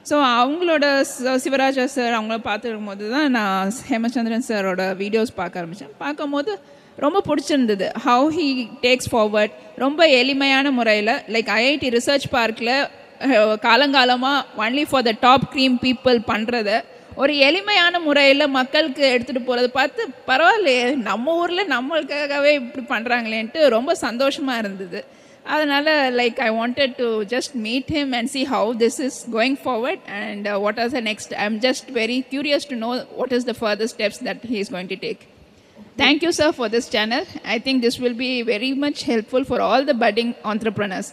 ஸோ 0.08 0.16
அவங்களோட 0.40 0.84
சிவராஜா 1.44 1.84
சார் 1.94 2.16
அவங்கள 2.18 2.36
பார்த்துருக்கும் 2.48 2.90
போது 2.90 3.06
தான் 3.14 3.32
நான் 3.36 3.72
ஹேமச்சந்திரன் 3.88 4.46
சாரோட 4.48 4.82
வீடியோஸ் 5.00 5.32
பார்க்க 5.40 5.60
ஆரம்பித்தேன் 5.60 5.96
பார்க்கும்போது 6.04 6.52
ரொம்ப 7.04 7.18
பிடிச்சிருந்தது. 7.26 7.86
ஹவு 8.04 8.28
ஹீ 8.36 8.46
டேக்ஸ் 8.84 9.10
ஃபார்வர்ட் 9.12 9.52
ரொம்ப 9.84 10.00
எளிமையான 10.20 10.70
முறையில் 10.78 11.12
லைக் 11.34 11.50
ஐஐடி 11.58 11.90
ரிசர்ச் 11.96 12.26
பார்க்கில் 12.36 12.72
காலங்காலமாக 13.66 14.62
only 14.64 14.84
for 14.90 15.06
the 15.08 15.12
top 15.26 15.46
cream 15.52 15.76
people 15.84 16.18
பண்ணுறத 16.30 16.70
ஒரு 17.22 17.32
எளிமையான 17.48 17.94
முறையில் 18.06 18.52
மக்களுக்கு 18.58 19.04
எடுத்துகிட்டு 19.14 19.46
போகிறத 19.46 19.68
பார்த்து 19.78 20.02
பரவாயில்லையே 20.28 20.84
நம்ம 21.08 21.34
ஊரில் 21.42 21.70
நம்மளுக்காகவே 21.76 22.52
இப்படி 22.60 22.84
பண்ணுறாங்களேன்ட்டு 22.94 23.62
ரொம்ப 23.76 23.94
சந்தோஷமாக 24.06 24.62
இருந்தது. 24.64 25.00
அதனால் 25.48 25.90
like 26.20 26.38
I 26.46 26.50
wanted 26.58 26.94
to 27.00 27.08
just 27.32 27.54
meet 27.66 27.90
him 27.96 28.12
and 28.18 28.30
see 28.34 28.42
how 28.52 28.70
this 28.82 28.98
is 29.06 29.18
going 29.36 29.58
forward 29.64 30.04
and 30.18 30.48
what 30.64 30.80
are 30.84 30.92
the 30.96 31.02
next 31.10 31.34
I 31.38 31.46
am 31.50 31.58
just 31.66 31.88
very 31.98 32.18
curious 32.30 32.68
to 32.72 32.78
know 32.84 32.92
what 33.18 33.34
is 33.38 33.48
the 33.50 33.54
further 33.60 33.90
steps 33.94 34.22
that 34.28 34.46
he 34.52 34.58
is 34.64 34.72
going 34.76 34.92
to 34.94 35.00
take 35.06 35.24
Thank 35.96 36.22
you, 36.22 36.30
sir, 36.30 36.52
for 36.52 36.68
this 36.68 36.88
channel. 36.88 37.22
I 37.44 37.58
think 37.58 37.82
this 37.82 37.98
will 37.98 38.14
be 38.16 38.42
very 38.44 38.72
much 38.74 39.02
helpful 39.02 39.42
for 39.42 39.60
all 39.60 39.84
the 39.84 39.94
budding 39.94 40.30
entrepreneurs. 40.44 41.08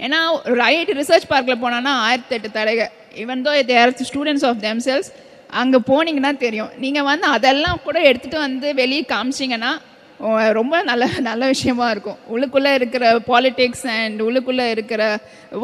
ஏன்னா 0.00 0.18
right 0.60 0.90
research 0.98 1.26
பார்க்கில் 1.32 1.60
போனோன்னா 1.62 1.92
ஆயிரத்தி 2.04 2.34
எட்டு 2.36 2.48
தடைக 2.54 2.82
even 3.22 3.42
though 3.46 3.52
there 3.70 3.92
students 4.08 4.46
of 4.48 4.60
themselves 4.62 5.08
அங்கே 5.52 5.78
போனீங்கன்னா 5.88 6.32
தெரியும் 6.44 6.70
நீங்கள் 6.76 7.06
வந்து 7.10 7.26
அதெல்லாம் 7.36 7.82
கூட 7.84 7.98
எடுத்துகிட்டு 8.10 8.38
வந்து 8.46 8.68
வெளியே 8.80 9.02
காமிச்சிங்கன்னா 9.12 9.72
ரொம்ப 10.58 10.82
நல்ல 10.88 11.04
நல்ல 11.26 11.42
விஷயமா 11.52 11.86
இருக்கும். 11.94 12.18
உள்ளுக்குள்ளே 12.32 12.72
இருக்கிற 12.78 13.04
பாலிடிக்ஸ் 13.28 13.84
அண்ட் 13.98 14.18
உள்ளுக்குள்ளே 14.26 14.66
இருக்கிற 14.74 15.02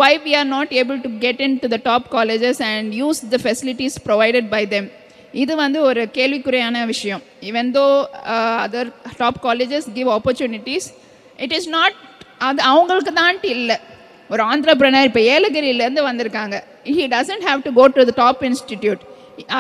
why 0.01 0.13
we 0.25 0.33
are 0.39 0.49
not 0.53 0.73
able 0.81 1.01
to 1.07 1.11
get 1.25 1.41
into 1.65 1.69
the 1.75 1.79
top 1.89 2.07
colleges 2.15 2.61
and 2.69 2.95
use 3.01 3.21
the 3.35 3.39
facilities 3.45 3.97
provided 4.07 4.49
by 4.55 4.63
them 4.75 4.89
இது 5.43 5.53
வந்து 5.63 5.79
ஒரு 5.89 6.03
கேள்விக்குறையான 6.19 6.85
விஷயம். 6.93 7.23
Even 7.49 7.71
though 7.79 7.85
other 8.65 8.93
top 9.23 9.41
colleges 9.47 9.89
give 9.99 10.11
opportunities 10.17 10.89
it 11.47 11.55
is 11.59 11.69
not 11.77 11.97
அது 12.49 12.63
அவங்களுக்கு 12.73 13.13
தான்ட்டு 13.23 13.51
இல்லை. 13.57 13.77
ஒரு 14.33 14.43
ஆந்திரப்ரனர் 14.53 15.09
இப்போ 15.09 15.21
ஏலகிரியிலேருந்து 15.35 16.03
வந்திருக்காங்க. 16.11 16.57
He 16.97 17.05
doesn't 17.17 17.45
have 17.49 17.61
to 17.67 17.73
go 17.81 17.87
to 17.99 18.05
the 18.11 18.15
top 18.23 18.43
institute 18.49 19.03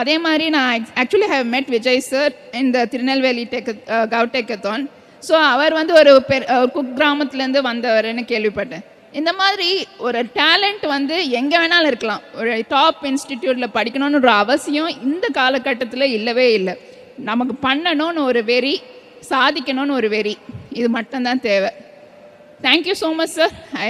அதே 0.01 0.15
மாதிரி 0.19 0.47
நான் 0.57 0.85
ஆக்சுவலி 1.01 1.29
ஹவ் 1.33 1.49
மெட் 1.55 1.73
விஜய் 1.75 2.07
சார் 2.11 2.35
இந்த 2.61 2.85
திருநெல்வேலி 2.93 3.45
டெக்க 3.55 3.97
கவுடெக்கத்தான் 4.15 4.85
ஸோ 5.23 5.35
அவர் 5.53 5.75
வந்து 5.79 5.93
ஒரு 6.01 6.13
பெரு 6.29 6.45
குக் 6.75 6.91
uh, 6.91 6.97
கிராமத்துலேருந்து 6.99 7.61
வந்தவர்னு 7.69 8.23
கேள்விப்பட்டேன். 8.33 8.85
இந்த 9.15 9.31
மாதிரி 9.33 9.69
ஒரு 10.07 10.21
டேலண்ட் 10.39 10.85
வந்து 10.95 11.17
எங்கே 11.39 11.57
வேணாலும் 11.63 11.91
இருக்கலாம். 11.93 12.23
ஒரு 12.41 12.53
டாப் 12.75 13.01
இன்ஸ்டிடியூட்டில் 13.11 13.75
படிக்கணும்னு 13.77 14.21
ஒரு 14.23 14.33
அவசியம் 14.43 14.91
இந்த 15.09 15.27
காலகட்டத்தில் 15.41 16.15
இல்லவே 16.19 16.47
இல்லை. 16.59 16.75
நமக்கு 17.31 17.55
பண்ணணும்னு 17.67 18.23
ஒரு 18.31 18.41
வெறி 18.53 18.75
சாதிக்கணும்னு 19.31 19.99
ஒரு 20.01 20.11
வெறி 20.17 20.35
இது 20.79 20.89
மட்டும்தான் 20.99 21.45
தேவை. 21.51 21.71
Thank you 22.61 22.97
so 23.03 23.11
much 23.21 23.35
sir 23.39 23.55
I 23.87 23.89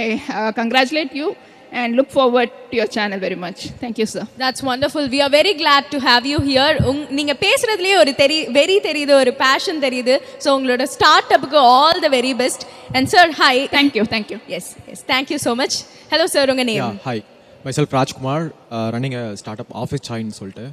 congratulate 0.59 1.13
you 1.21 1.27
and 1.71 1.95
look 1.99 2.09
forward 2.17 2.49
to 2.71 2.75
your 2.79 2.87
channel 2.95 3.19
very 3.19 3.37
much. 3.45 3.59
Thank 3.83 3.97
you, 4.01 4.07
sir. 4.13 4.23
That's 4.43 4.61
wonderful. 4.63 5.03
We 5.15 5.19
are 5.25 5.29
very 5.29 5.53
glad 5.61 5.83
to 5.93 5.99
have 6.09 6.25
you 6.31 6.39
here. 6.49 6.73
உங் 6.89 7.01
நீங்க 7.17 7.33
பேசுறதுலயே 7.45 7.95
ஒரு 8.03 8.13
தெரி 8.21 8.39
வெரி 8.59 8.77
தெரியுது 8.89 9.13
ஒரு 9.21 9.33
பேஷன் 9.43 9.81
தெரியுது. 9.85 10.15
So 10.43 10.49
உங்களோட 10.57 10.83
start 10.95 11.33
அப்புக்கு 11.37 11.59
all 11.77 12.01
the 12.05 12.09
very 12.17 12.33
best 12.43 12.65
and 12.97 13.09
sir 13.13 13.31
hi 13.41 13.61
thank you 13.77 14.05
thank you 14.15 14.39
yes 14.59 14.69
yes 14.93 15.03
thank you 15.13 15.39
so 15.47 15.53
much 15.63 15.77
hello 16.13 16.27
sir 16.35 16.51
உங்க 16.53 16.65
Yeah, 16.67 16.73
name 16.73 16.99
hi. 17.09 17.17
Myself 17.65 17.89
Rajkumar, 17.97 18.39
uh, 18.75 18.87
running 18.95 19.13
a 19.21 19.25
startup 19.41 19.69
office 19.83 20.03
chain 20.09 20.27
சொல்லிட்டு. 20.39 20.65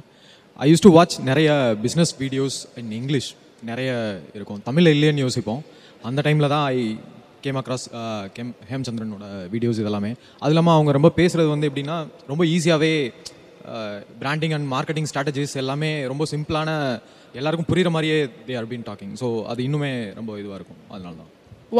ஐ 0.59 0.65
use 0.71 0.83
to 0.85 0.91
watch 0.97 1.15
நிறைய 1.29 1.49
business 1.85 2.13
videos 2.21 2.57
in 2.81 2.91
English 2.99 3.29
நிறைய 3.69 3.89
இருக்கும். 4.37 4.61
தமிழில் 4.67 4.93
இல்லைன்னு 4.95 5.23
யோசிப்போம். 5.25 5.61
அந்த 6.09 6.19
டைமில் 6.27 6.51
தான் 6.53 6.65
ஐ 6.75 6.79
கேம் 7.45 7.59
அக்ராஸ் 7.61 7.85
கேம் 8.37 8.51
ஹேம்சந்திரனோட 8.71 9.25
வீடியோஸ் 9.55 9.81
இதெல்லாமே. 9.83 10.11
அது 10.43 10.53
இல்லாமல் 10.55 10.75
அவங்க 10.77 10.91
ரொம்ப 10.97 11.11
பேசுகிறது 11.19 11.49
வந்து 11.55 11.69
எப்படின்னா 11.71 11.97
ரொம்ப 12.31 12.43
ஈஸியாகவே 12.55 12.93
பிராண்டிங் 14.23 14.55
அண்ட் 14.57 14.67
மார்க்கெட்டிங் 14.75 15.09
ஸ்ட்ராட்டஜிஸ் 15.11 15.55
எல்லாமே 15.63 15.91
ரொம்ப 16.11 16.23
சிம்பிளான 16.33 16.69
எல்லாருக்கும் 17.39 17.69
புரிகிற 17.71 17.89
மாதிரியே 17.95 18.17
they 18.47 18.55
are 18.59 18.69
been 18.71 18.85
talking 18.89 19.15
so 19.21 19.29
அது 19.51 19.61
இன்னுமே 19.67 19.93
ரொம்ப 20.19 20.31
இதுவாக 20.41 20.59
இருக்கும். 20.59 20.81
அதனால 20.93 21.13
தான் 21.21 21.31